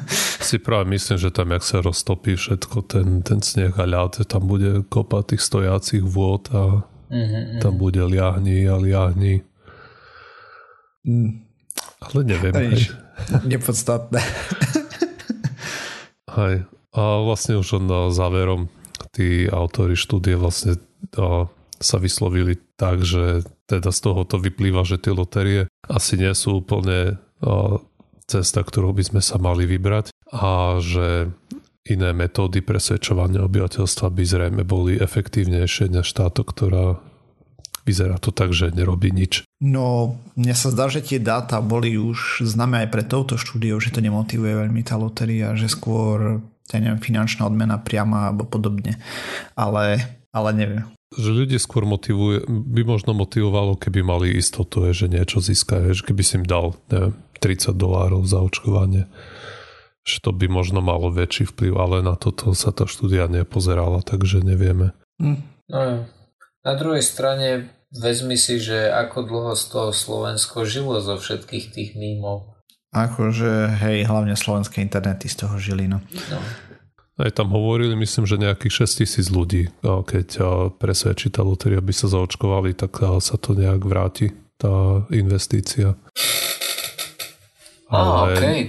[0.44, 4.46] si práve myslím, že tam, jak sa roztopí všetko, ten, ten sneh a ľad, tam
[4.46, 7.62] bude kopa tých stojacích vôd a mm-hmm.
[7.62, 9.42] tam bude liahni a liahni.
[11.06, 11.42] Mm.
[12.02, 12.54] Ale neviem.
[12.54, 12.94] Hej.
[13.46, 14.18] Nepodstatné.
[16.38, 16.66] Hej.
[16.92, 18.68] A vlastne už na záverom
[19.16, 20.76] tí autory štúdie vlastne
[21.16, 21.48] a,
[21.82, 26.60] sa vyslovili tak, že teda z toho to vyplýva, že tie lotérie asi nie sú
[26.60, 27.80] úplne a,
[28.26, 31.28] cesta, ktorou by sme sa mali vybrať a že
[31.84, 36.96] iné metódy presvedčovania obyvateľstva by zrejme boli efektívnejšie než táto, ktorá
[37.82, 39.42] vyzerá to tak, že nerobí nič.
[39.58, 43.90] No, mne sa zdá, že tie dáta boli už známe aj pre touto štúdiou, že
[43.90, 46.38] to nemotivuje veľmi tá loteria, že skôr
[46.70, 48.96] ja neviem, finančná odmena priama alebo podobne.
[49.58, 49.98] Ale,
[50.30, 50.86] ale neviem.
[51.12, 56.22] Že ľudí skôr motivuje, by možno motivovalo, keby mali istotu, že niečo získajú, že keby
[56.24, 59.10] si im dal neviem, 30 dolárov za očkovanie
[60.02, 64.42] že to by možno malo väčší vplyv, ale na toto sa tá štúdia nepozerala, takže
[64.42, 64.94] nevieme.
[65.22, 65.38] Hm.
[65.70, 65.80] No,
[66.62, 71.90] na druhej strane vezmi si, že ako dlho z toho Slovensko žilo zo všetkých tých
[71.94, 72.50] mímov.
[72.92, 76.04] Akože, hej, hlavne slovenské internety z toho žili, no.
[76.28, 76.40] no.
[77.16, 80.28] Aj tam hovorili, myslím, že nejakých 6 tisíc ľudí, keď
[80.76, 85.96] presvedčí tá loteria, aby sa zaočkovali, tak sa to nejak vráti, tá investícia.
[87.92, 88.60] Ale, okay.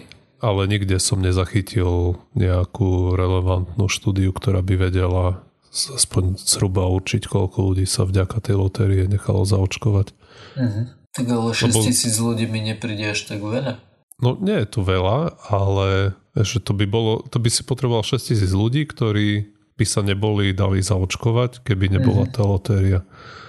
[0.44, 5.40] Ale nikde som nezachytil nejakú relevantnú štúdiu, ktorá by vedela
[5.72, 10.12] aspoň zhruba určiť, koľko ľudí sa vďaka tej lotérie nechalo zaočkovať.
[10.60, 10.86] Uh-huh.
[11.16, 12.36] Tak ale 6 tisíc Lebo...
[12.36, 13.80] ľudí mi nepríde až tak veľa.
[14.22, 18.20] No nie je to veľa, ale že to by bolo, to by si potreboval 6
[18.22, 22.36] tisíc ľudí, ktorí by sa neboli dali zaočkovať, keby nebola uh-huh.
[22.36, 23.00] tá lotéria.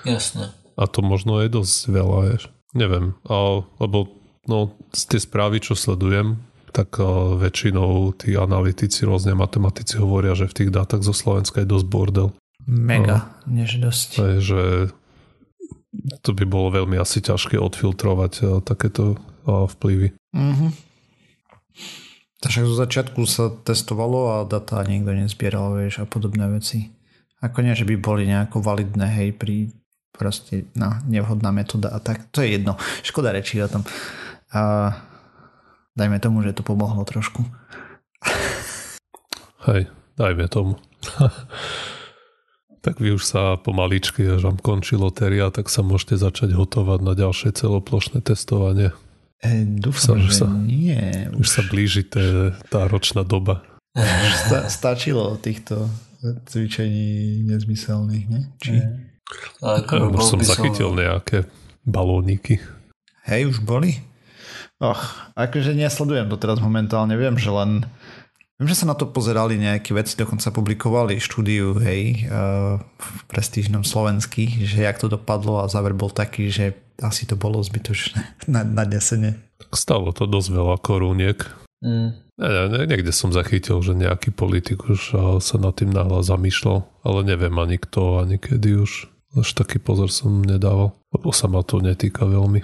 [0.07, 0.49] Jasné.
[0.79, 2.43] A to možno je dosť veľa, vieš.
[2.73, 4.17] Neviem, a, lebo
[4.49, 6.41] no, z tie správy, čo sledujem,
[6.75, 7.07] tak eh,
[7.39, 12.29] väčšinou tí analytici, rôzne matematici hovoria, že v tých dátach zo Slovenska je dosť bordel.
[12.67, 14.43] Mega, no, než dosť.
[14.43, 14.91] že
[16.27, 20.09] to by bolo veľmi asi ťažké odfiltrovať eh, takéto eh, vplyvy.
[20.35, 20.71] Mm-hmm.
[22.43, 26.93] Takže zo začiatku sa testovalo a data nikto nezbieral, vieš, a podobné veci.
[27.41, 29.73] Ako nie, že by boli nejako validné, hej, pri
[30.13, 32.29] proste, no, nevhodná metóda a tak.
[32.37, 32.77] To je jedno.
[33.01, 33.83] Škoda reči o tom.
[34.53, 34.93] A
[35.95, 37.47] Dajme tomu, že to pomohlo trošku.
[39.65, 39.87] Hej,
[40.19, 40.75] dajme tomu.
[42.85, 47.15] tak vy už sa pomaličky, až vám končí lotéria, tak sa môžete začať hotovať na
[47.17, 48.93] ďalšie celoplošné testovanie.
[49.41, 50.99] E, dúfam, sa, že sa, nie.
[51.33, 51.47] Už...
[51.47, 53.65] už sa blíži té, tá ročná doba.
[53.95, 55.89] Už sta, stačilo týchto
[56.51, 58.41] cvičení nezmyselných, ne?
[58.59, 58.83] Či...
[59.65, 60.99] Ako, už som zachytil som...
[61.01, 61.49] nejaké
[61.87, 62.61] balóniky.
[63.25, 63.97] Hej, už boli?
[64.85, 65.01] Och,
[65.33, 67.89] akože nesledujem to teraz momentálne, viem, že len
[68.55, 73.83] Viem, že sa na to pozerali nejaké veci, dokonca publikovali štúdiu, hej, uh, v prestížnom
[73.83, 78.23] Slovensky, že jak to dopadlo a záver bol taký, že asi to bolo zbytočné
[78.55, 79.43] na, na desene.
[79.75, 81.43] Stalo to dosť veľa korúniek.
[81.83, 82.15] Mm.
[82.39, 87.21] Ne, ne, niekde som zachytil, že nejaký politik už sa nad tým náhľa zamýšľal, ale
[87.27, 89.11] neviem ani kto, ani kedy už.
[89.35, 92.63] Až taký pozor som nedával, lebo sa ma to netýka veľmi.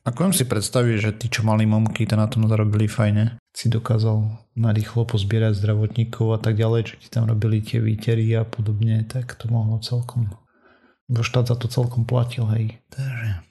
[0.00, 3.36] Ako si predstaviť, že tí, čo mali momky, to na tom zarobili fajne.
[3.52, 8.48] Si dokázal narýchlo pozbierať zdravotníkov a tak ďalej, čo ti tam robili tie výtery a
[8.48, 10.32] podobne, tak to mohlo celkom...
[11.10, 12.80] Bo štát za to celkom platil, hej.
[12.88, 13.44] Takže...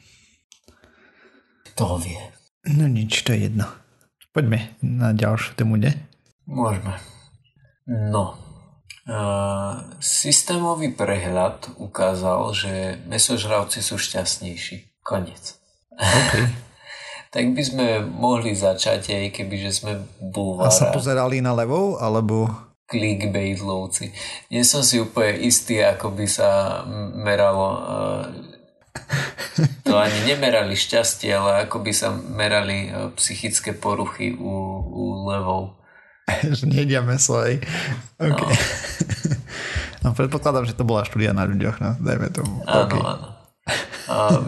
[1.77, 2.17] To vie.
[2.65, 3.69] No nič, to je jedno.
[4.33, 5.93] Poďme na ďalšiu tému, ne?
[6.49, 6.97] Môžeme.
[7.85, 8.37] No,
[9.09, 15.01] Uh, systémový prehľad ukázal, že mesožravci sú šťastnejší.
[15.01, 15.58] Konec.
[15.99, 16.47] Okay.
[17.35, 20.71] tak by sme mohli začať aj keby, že sme bulvára.
[20.71, 22.47] A sa pozerali na levou, alebo...
[22.89, 24.09] Clickbait-lovci.
[24.49, 26.81] Nie som si úplne istý, ako by sa
[27.13, 27.67] meralo
[29.85, 35.77] to ani nemerali šťastie, ale ako by sa merali psychické poruchy u, u levov.
[36.29, 37.57] Že nejedia meso, aj.
[38.21, 38.53] Okay.
[40.01, 40.09] No.
[40.09, 42.61] no predpokladám, že to bola štúdia na ľuďoch, no, dajme tomu.
[42.69, 43.01] Áno, okay.
[43.01, 43.27] áno.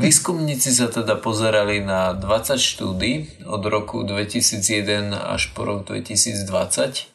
[0.01, 7.11] Výskumníci sa teda pozerali na 20 štúdí od roku 2001 až po rok 2020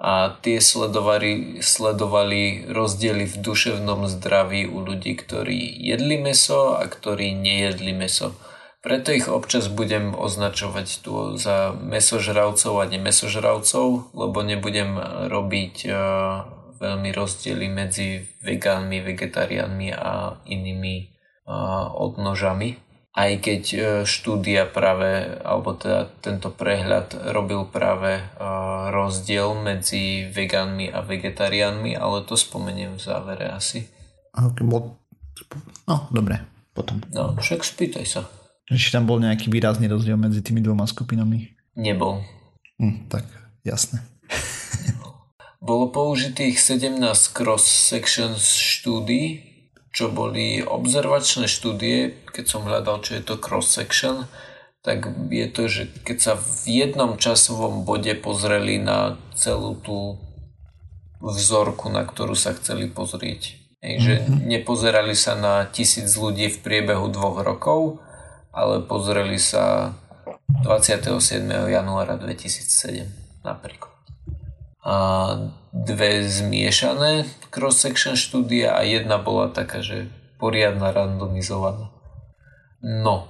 [0.00, 7.34] a tie sledovali, sledovali rozdiely v duševnom zdraví u ľudí, ktorí jedli meso a ktorí
[7.34, 8.32] nejedli meso.
[8.80, 14.96] Preto ich občas budem označovať tu za mesožravcov a nemesožravcov, lebo nebudem
[15.28, 15.92] robiť uh,
[16.80, 21.19] veľmi rozdiely medzi vegánmi, vegetariánmi a inými
[21.94, 22.78] odnožami.
[23.10, 28.24] Aj keď e, štúdia práve, alebo teda tento prehľad robil práve e,
[28.94, 33.90] rozdiel medzi vegánmi a vegetariánmi, ale to spomeniem v závere asi.
[34.30, 34.94] Okay, bol...
[35.90, 36.38] No, dobre,
[36.70, 37.02] potom.
[37.10, 38.22] No, však spýtaj sa.
[38.70, 41.50] Či tam bol nejaký výrazný rozdiel medzi tými dvoma skupinami?
[41.74, 42.22] Nebol.
[42.78, 43.26] Hm, tak,
[43.66, 44.06] jasné.
[45.58, 47.02] Bolo použitých 17
[47.34, 49.49] cross-section štúdií
[49.90, 54.30] čo boli observačné štúdie, keď som hľadal, čo je to cross-section,
[54.80, 60.16] tak je to, že keď sa v jednom časovom bode pozreli na celú tú
[61.20, 63.60] vzorku, na ktorú sa chceli pozrieť.
[63.80, 64.40] Hej, že mm-hmm.
[64.44, 68.00] nepozerali sa na tisíc ľudí v priebehu dvoch rokov,
[68.52, 69.96] ale pozreli sa
[70.64, 71.48] 27.
[71.48, 73.08] januára 2007
[73.40, 73.89] napríklad
[74.80, 74.96] a
[75.70, 80.08] dve zmiešané cross-section štúdia a jedna bola taká, že
[80.40, 81.92] poriadna randomizovaná.
[82.80, 83.28] No,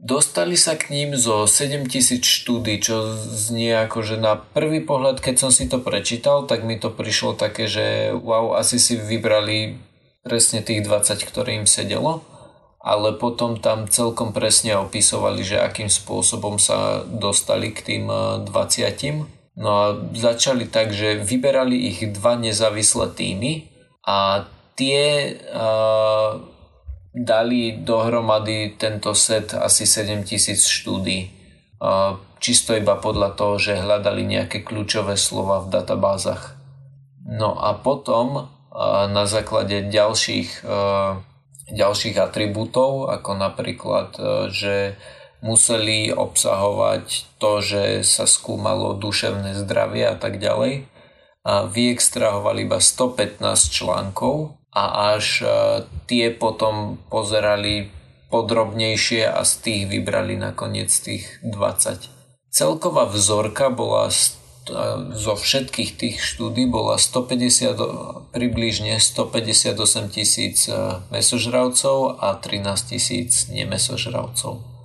[0.00, 5.36] dostali sa k ním zo 7000 štúdí, čo znie ako, že na prvý pohľad, keď
[5.36, 9.76] som si to prečítal, tak mi to prišlo také, že wow, asi si vybrali
[10.24, 12.24] presne tých 20, ktoré im sedelo,
[12.80, 18.04] ale potom tam celkom presne opisovali, že akým spôsobom sa dostali k tým
[18.48, 23.66] 20 No a začali tak, že vyberali ich dva nezávislé týmy
[24.06, 24.46] a
[24.78, 26.38] tie uh,
[27.10, 31.34] dali dohromady tento set asi 7000 štúdí.
[31.82, 36.54] Uh, čisto iba podľa toho, že hľadali nejaké kľúčové slova v databázach.
[37.26, 38.54] No a potom
[39.10, 41.18] na základe ďalších, uh,
[41.66, 44.14] ďalších atribútov, ako napríklad,
[44.54, 44.94] že
[45.40, 50.90] museli obsahovať to, že sa skúmalo duševné zdravie a tak ďalej.
[51.46, 53.40] A vyextrahovali iba 115
[53.72, 55.46] článkov a až e,
[56.04, 57.88] tie potom pozerali
[58.28, 62.52] podrobnejšie a z tých vybrali nakoniec tých 20.
[62.52, 64.14] Celková vzorka bola e,
[65.16, 74.77] zo všetkých tých štúdí bola 150, približne 158 tisíc e, mesožravcov a 13 tisíc nemesožravcov.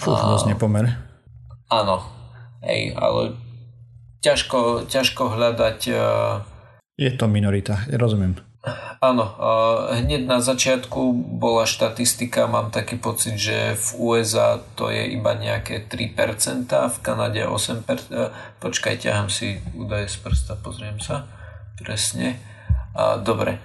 [0.00, 0.96] Fú, dosť nepomer.
[1.68, 2.00] Áno,
[2.64, 3.36] hej, ale
[4.24, 5.80] ťažko, ťažko hľadať...
[5.92, 6.40] Uh...
[6.96, 8.40] Je to minorita, ja rozumiem.
[9.00, 15.16] Áno, uh, hneď na začiatku bola štatistika, mám taký pocit, že v USA to je
[15.16, 17.84] iba nejaké 3%, v Kanade 8%.
[18.08, 21.28] Uh, počkaj, ťahám si údaje z prsta, pozriem sa
[21.76, 22.40] presne.
[22.96, 23.60] Uh, dobre,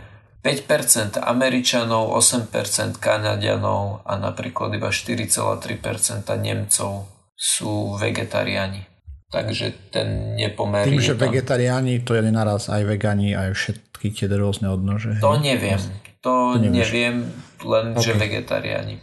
[0.46, 8.86] 5% Američanov, 8% Kanadianov a napríklad iba 4,3% Nemcov sú vegetariáni.
[9.34, 11.34] Takže ten nepomer Tým, že tam...
[11.34, 15.18] vegetariáni to je naraz aj vegani, aj všetky tie rôzne odnože.
[15.18, 15.82] To neviem.
[16.22, 17.26] To, to neviem,
[17.66, 18.06] len okay.
[18.06, 18.96] že vegetariáni.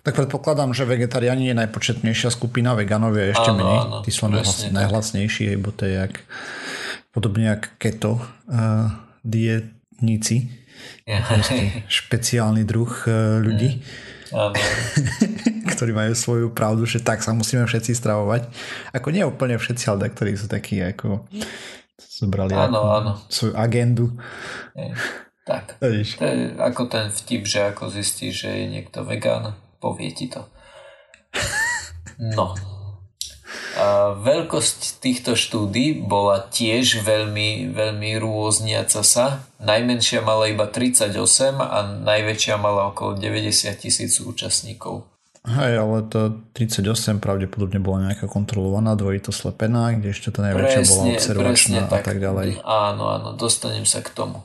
[0.00, 3.78] Tak predpokladám, že vegetariáni je najpočetnejšia skupina, veganov je ešte áno, menej.
[3.84, 4.28] Áno, Tí sú
[4.72, 6.24] najhlasnejší, lebo to je jak,
[7.12, 8.88] podobne jak keto uh,
[9.24, 10.59] dietníci.
[11.08, 11.24] Ja.
[11.90, 13.82] špeciálny druh uh, ľudí.
[14.30, 14.54] Áno.
[15.74, 18.46] ktorí majú svoju pravdu, že tak sa musíme všetci stravovať.
[18.94, 21.26] Ako nie úplne všetci, ale ktorí sú takí ako
[21.98, 23.12] zobrali áno, áno.
[23.32, 24.12] svoju agendu.
[24.76, 24.92] Je,
[25.48, 25.74] tak.
[25.80, 30.44] To je ako ten vtip, že ako zistíš, že je niekto vegán povie ti to.
[32.20, 32.52] No.
[34.20, 39.46] Veľkosť týchto štúdí bola tiež veľmi, veľmi rôzniaca sa.
[39.62, 41.14] Najmenšia mala iba 38
[41.58, 45.06] a najväčšia mala okolo 90 tisíc účastníkov.
[45.40, 50.92] Hej, ale to 38 pravdepodobne bola nejaká kontrolovaná, dvojito slepená, kde ešte tá najväčšia presne,
[50.92, 52.60] bola observačná a tak, tak ďalej.
[52.60, 54.44] Áno, áno, dostanem sa k tomu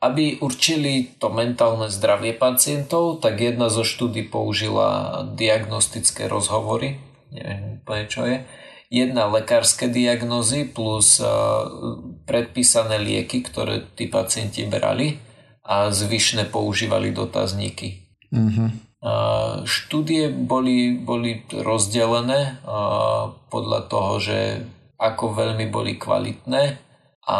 [0.00, 7.00] aby určili to mentálne zdravie pacientov, tak jedna zo štúdí použila diagnostické rozhovory,
[7.30, 8.42] neviem úplne čo je,
[8.90, 11.22] jedna lekárske diagnózy plus
[12.26, 15.18] predpísané lieky, ktoré tí pacienti brali
[15.62, 18.02] a zvyšné používali dotazníky.
[18.34, 18.68] Mm-hmm.
[19.64, 22.60] Štúdie boli, boli rozdelené
[23.48, 24.38] podľa toho, že
[25.00, 26.76] ako veľmi boli kvalitné
[27.30, 27.38] a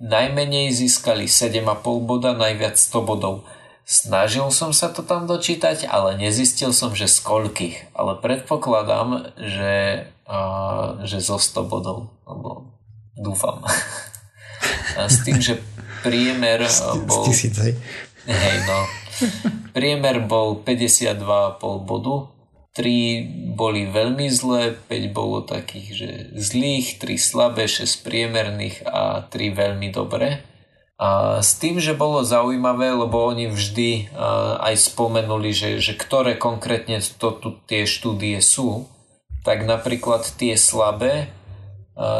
[0.00, 3.44] Najmenej získali 7,5 boda, najviac 100 bodov.
[3.90, 7.90] Snažil som sa to tam dočítať, ale nezistil som, že z koľkých.
[7.90, 12.14] Ale predpokladám, že, uh, že zo 100 bodov.
[12.22, 12.70] Lebo
[13.18, 13.66] dúfam.
[14.94, 15.58] A s tým, že
[16.06, 16.70] priemer
[17.02, 17.26] bol...
[18.30, 18.78] Hej, no.
[19.74, 22.30] Priemer bol 52,5 bodu
[22.70, 29.34] 3 boli veľmi zlé, 5 bolo takých, že zlých, 3 slabé, 6 priemerných a 3
[29.50, 30.46] veľmi dobré.
[31.40, 34.12] S tým, že bolo zaujímavé, lebo oni vždy
[34.60, 38.84] aj spomenuli, že, že ktoré konkrétne to tu tie štúdie sú,
[39.40, 41.32] tak napríklad tie slabé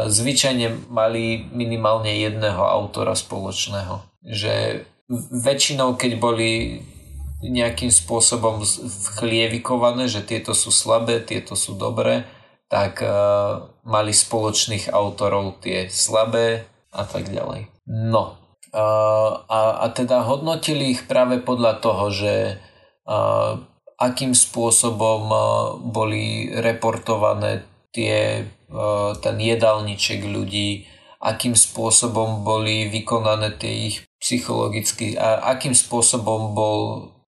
[0.09, 4.01] zvyčajne mali minimálne jedného autora spoločného.
[4.25, 4.81] Že
[5.29, 6.81] väčšinou, keď boli
[7.45, 8.65] nejakým spôsobom
[9.21, 12.25] chlievikované, že tieto sú slabé, tieto sú dobré,
[12.65, 12.97] tak
[13.85, 17.69] mali spoločných autorov tie slabé a tak ďalej.
[17.85, 18.40] No
[18.71, 22.33] a, a teda hodnotili ich práve podľa toho, že
[23.07, 23.59] uh,
[24.01, 25.29] akým spôsobom
[25.93, 27.61] boli reportované
[27.93, 28.49] tie,
[29.21, 30.89] ten jedálniček ľudí,
[31.21, 36.79] akým spôsobom boli vykonané tie ich psychologicky a akým spôsobom bol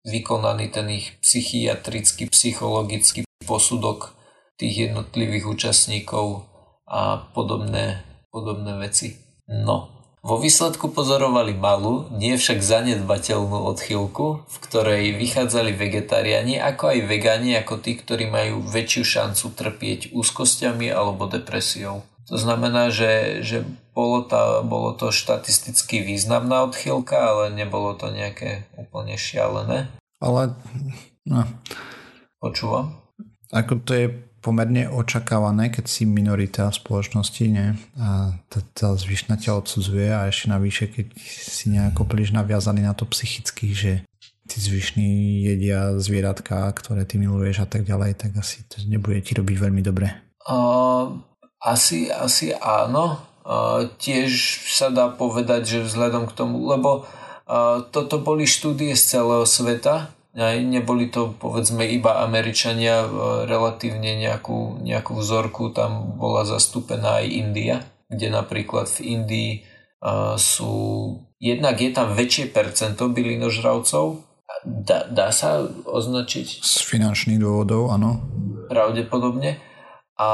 [0.02, 4.18] vykonaný ten ich psychiatrický, psychologický posudok
[4.58, 6.50] tých jednotlivých účastníkov
[6.90, 8.02] a podobné,
[8.34, 9.14] podobné veci.
[9.46, 9.93] No,
[10.24, 17.60] vo výsledku pozorovali malú, nie však zanedbateľnú odchýlku, v ktorej vychádzali vegetariáni ako aj vegáni
[17.60, 22.08] ako tí, ktorí majú väčšiu šancu trpieť úzkosťami alebo depresiou.
[22.32, 28.64] To znamená, že, že bolo, tá, bolo to štatisticky významná odchýlka, ale nebolo to nejaké
[28.80, 29.92] úplne šialené.
[30.24, 30.56] Ale
[31.28, 31.44] no.
[32.40, 32.96] Počúvam.
[33.52, 34.08] Ako to je
[34.44, 37.72] pomerne očakávané, keď si minorita v spoločnosti, nie?
[37.96, 43.08] A tá, zvyšná ťa odsudzuje a ešte navyše, keď si nejako príliš naviazaný na to
[43.08, 44.04] psychicky, že
[44.44, 49.32] tí zvyšní jedia zvieratka, ktoré ty miluješ a tak ďalej, tak asi to nebude ti
[49.32, 50.12] robiť veľmi dobre.
[50.44, 51.24] Uh,
[51.64, 53.24] asi, asi áno.
[53.44, 54.32] Uh, tiež
[54.72, 60.12] sa dá povedať, že vzhľadom k tomu, lebo uh, toto boli štúdie z celého sveta,
[60.42, 63.10] neboli to povedzme iba Američania, uh,
[63.46, 67.76] relatívne nejakú, nejakú vzorku, tam bola zastúpená aj India,
[68.10, 69.52] kde napríklad v Indii
[70.02, 70.74] uh, sú,
[71.38, 74.26] jednak je tam väčšie percento bylinožravcov,
[74.66, 76.66] dá, dá sa označiť?
[76.66, 78.26] Z finančných dôvodov, áno.
[78.74, 79.62] Pravdepodobne
[80.18, 80.32] a,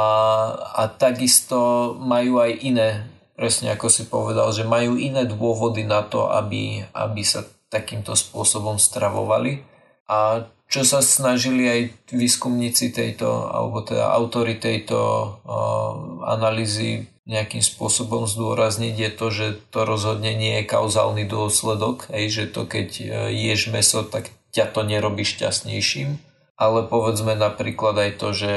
[0.76, 2.90] a takisto majú aj iné,
[3.34, 8.76] presne ako si povedal, že majú iné dôvody na to, aby, aby sa takýmto spôsobom
[8.76, 9.69] stravovali.
[10.10, 11.82] A čo sa snažili aj
[12.14, 15.94] výskumníci tejto, alebo teda autory tejto uh,
[16.30, 22.46] analýzy nejakým spôsobom zdôrazniť je to, že to rozhodne nie je kauzálny dôsledok, hej, že
[22.50, 23.06] to keď e,
[23.38, 26.18] ješ meso, tak ťa to nerobí šťastnejším,
[26.58, 28.54] ale povedzme napríklad aj to, že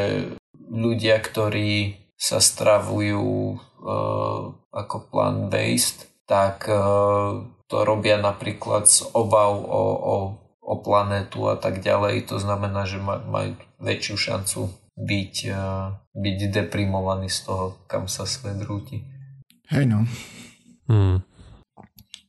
[0.72, 3.28] ľudia, ktorí sa stravujú
[3.60, 10.14] uh, ako plant-based, tak uh, to robia napríklad z obav o, o,
[10.62, 12.30] o planetu a tak ďalej.
[12.30, 14.60] To znamená, že maj, majú väčšiu šancu
[14.94, 19.02] byť, uh, byť deprimovaní z toho, kam sa svet rúti.
[19.68, 20.06] Hej no.
[20.86, 21.20] Hmm.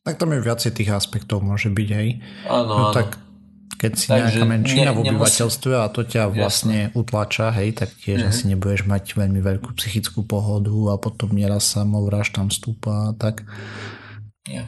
[0.02, 2.10] Tak tam je viacej tých aspektov môže byť, hej.
[2.46, 2.94] Áno, no áno.
[2.94, 3.20] tak
[3.74, 7.76] keď si Takže nejaká menšina ne- v nemusí- obyvateľstve a to ťa vlastne utlača, hej,
[7.76, 8.28] tak tiež Mhm.
[8.28, 13.44] asi nebudeš mať veľmi veľkú psychickú pohodu a potom nieraz samovraž tam vstúpa a tak.
[14.46, 14.68] Ja.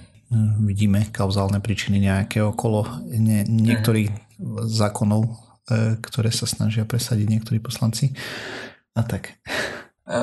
[0.66, 4.10] Vidíme kauzálne príčiny nejaké okolo ne, niektorých
[4.66, 5.32] zákonov, e,
[6.02, 8.12] ktoré sa snažia presadiť niektorí poslanci.
[8.98, 9.38] A tak.
[10.10, 10.18] E,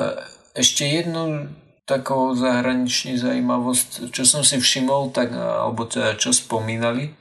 [0.58, 1.48] Ešte jednu
[1.86, 7.14] takú zahraničnú zaujímavosť, čo som si všimol, tak, alebo teda čo spomínali,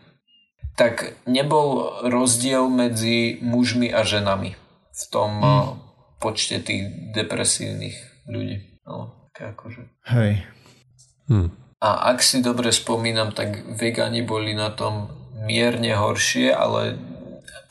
[0.73, 4.57] tak nebol rozdiel medzi mužmi a ženami
[4.91, 5.67] v tom hmm.
[6.17, 8.82] počte tých depresívnych ľudí.
[8.86, 9.86] No, akože.
[10.09, 10.45] Hej.
[11.29, 11.61] Hm.
[11.82, 15.09] A ak si dobre spomínam, tak vegani boli na tom
[15.41, 17.01] mierne horšie, ale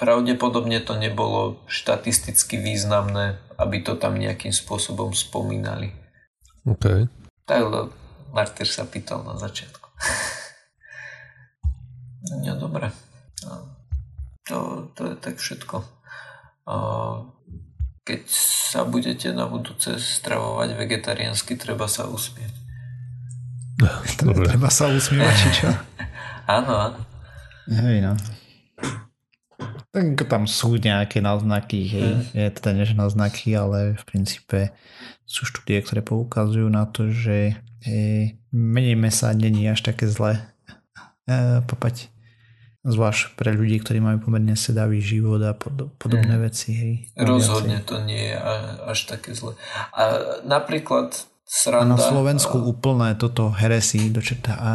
[0.03, 5.95] pravdepodobne to nebolo štatisticky významné, aby to tam nejakým spôsobom spomínali.
[6.67, 7.07] OK.
[7.47, 7.63] Tak
[8.35, 9.89] Martyr sa pýtal na začiatku.
[12.21, 12.93] No dobre.
[13.49, 13.65] No,
[14.45, 14.57] To,
[14.93, 15.81] to je tak všetko.
[18.05, 18.23] Keď
[18.71, 22.50] sa budete na budúce stravovať vegetariánsky, treba sa usmieť.
[24.21, 24.45] Dobre.
[24.45, 25.69] Treba sa usmievať, či čo?
[26.61, 27.01] Áno.
[27.71, 28.13] Hej, no.
[29.91, 32.11] Tak tam sú nejaké náznaky, hej.
[32.31, 34.71] Je teda než náznaky, ale v princípe
[35.27, 40.39] sú štúdie, ktoré poukazujú na to, že e, menej mesa není až také zlé
[41.27, 42.11] e, papať.
[42.81, 46.95] Zvlášť pre ľudí, ktorí majú pomerne sedavý život a pod, podobné veci, hej.
[47.19, 48.37] Rozhodne to nie je
[48.89, 49.59] až také zle.
[49.93, 50.03] A
[50.49, 51.99] napríklad A na sranda...
[51.99, 54.73] Slovensku úplné toto heresy dočerta a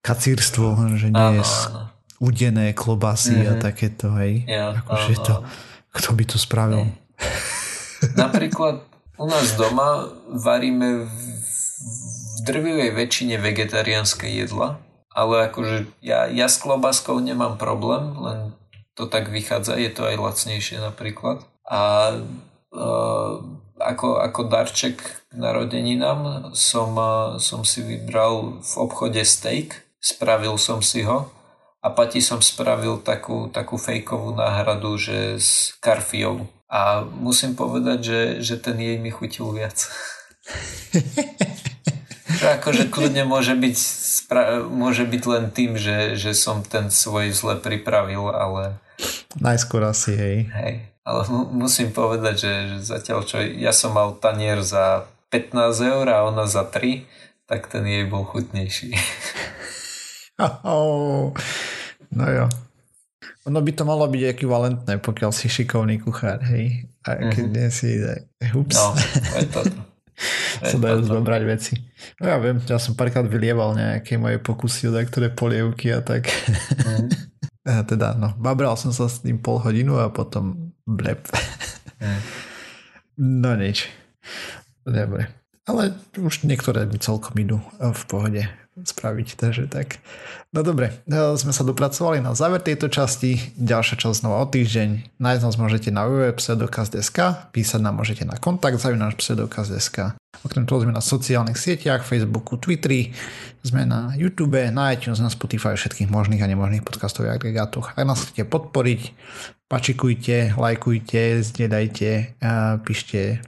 [0.00, 1.80] kacírstvo, že nie Áno, je áno.
[2.18, 3.60] udené klobasy a Mhm.
[3.60, 4.44] takéto, hej.
[4.44, 5.34] Ja, Akože áno, to,
[5.92, 6.88] kto by to spravil?
[8.14, 16.48] Napríklad u nás doma varíme v, v drvivej väčšine vegetariánske jedla, ale akože ja, ja
[16.48, 18.38] s klobáskou nemám problém, len
[18.94, 21.42] to tak vychádza, je to aj lacnejšie napríklad.
[21.64, 22.12] A
[22.70, 22.86] e,
[23.80, 25.00] ako, ako darček
[25.34, 31.30] narodeninám som, e, som si vybral v obchode steak, spravil som si ho
[31.84, 36.48] a Pati som spravil takú, takú fejkovú náhradu, že s karfiou.
[36.64, 39.84] A musím povedať, že, že ten jej mi chutil viac.
[42.34, 47.30] Čo akože kľudne môže byť, spra- môže byť len tým, že, že som ten svoj
[47.30, 48.80] zle pripravil, ale
[49.38, 50.38] Najskôr asi, hej.
[50.50, 50.74] hej.
[51.04, 55.04] Ale mu- musím povedať, že, že zatiaľ čo ja som mal tanier za
[55.34, 57.02] 15 eur a ona za 3,
[57.50, 58.94] tak ten jej bol chutnejší.
[60.62, 61.30] Oh,
[62.10, 62.46] no jo.
[63.46, 66.90] Ono by to malo byť ekvivalentné, pokiaľ si šikovný kuchár, hej.
[67.06, 69.46] A keď nie si, tak ups, No, je.
[70.62, 71.74] To sa dajú zobrať veci.
[72.22, 76.30] No ja viem, ja som párkrát vylieval nejaké moje pokusy ktoré polievky a tak.
[76.82, 77.06] Mhm.
[77.64, 81.26] A teda, no, babral som sa s tým pol hodinu a potom blep.
[82.02, 82.20] Mhm.
[83.42, 83.86] No nič.
[84.84, 85.32] Dobre.
[85.64, 90.02] Ale už niektoré mi celkom idú v pohode spraviť, takže tak.
[90.50, 93.54] No dobre, sme sa dopracovali na záver tejto časti.
[93.54, 95.16] Ďalšia časť znova o týždeň.
[95.22, 100.18] Nájsť nás môžete na www.pseudokaz.sk, písať nám môžete na kontakt zavináš pseudokaz.sk.
[100.42, 103.14] Okrem toho sme na sociálnych sieťach, Facebooku, Twitteri,
[103.62, 107.94] sme na YouTube, na iTunes, na Spotify, všetkých možných a nemožných podcastových agregátoch.
[107.94, 109.14] Ak nás chcete podporiť,
[109.70, 113.38] pačikujte, lajkujte, zdieľajte, a píšte,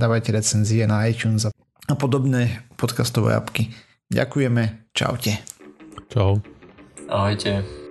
[0.00, 3.68] dávajte recenzie na iTunes a podobné podcastové apky.
[4.08, 5.36] Ďakujeme, čaute.
[6.08, 6.40] Čau.
[7.12, 7.89] Ahojte.